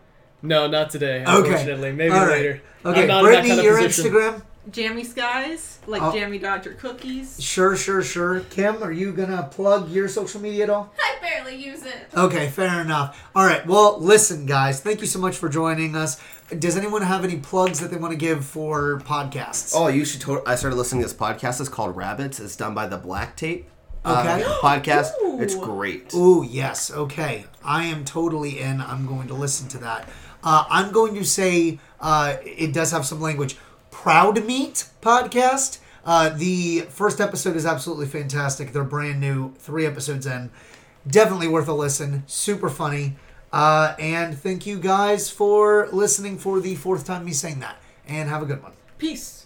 [0.43, 1.23] No, not today.
[1.27, 1.35] Okay.
[1.49, 2.29] Unfortunately, maybe All right.
[2.29, 2.61] later.
[2.85, 4.13] Okay, I'm not Brittany, in that kind your position.
[4.13, 4.41] Instagram?
[4.71, 6.11] Jammy skies, like Oh.
[6.13, 7.41] Jammy Dodger cookies.
[7.43, 8.39] Sure, sure, sure.
[8.49, 10.93] Kim, are you gonna plug your social media at all?
[10.99, 12.07] I barely use it.
[12.15, 13.21] Okay, fair enough.
[13.35, 13.65] All right.
[13.67, 14.79] Well, listen, guys.
[14.79, 16.19] Thank you so much for joining us.
[16.57, 19.73] Does anyone have any plugs that they want to give for podcasts?
[19.75, 20.21] Oh, you should.
[20.21, 21.59] To- I started listening to this podcast.
[21.59, 22.39] It's called Rabbits.
[22.39, 23.67] It's done by the Black Tape
[24.05, 25.11] uh, podcast.
[25.23, 25.41] Ooh.
[25.41, 26.13] It's great.
[26.13, 26.89] Ooh, yes.
[26.91, 27.45] Okay.
[27.65, 28.79] I am totally in.
[28.81, 30.07] I'm going to listen to that.
[30.43, 33.57] Uh, I'm going to say uh, it does have some language.
[34.03, 35.79] Proud Meat podcast.
[36.03, 38.73] Uh, the first episode is absolutely fantastic.
[38.73, 40.51] They're brand new, three episodes in.
[41.07, 42.23] Definitely worth a listen.
[42.27, 43.15] Super funny.
[43.53, 47.77] Uh, and thank you guys for listening for the fourth time me saying that.
[48.05, 48.73] And have a good one.
[48.97, 49.42] Peace.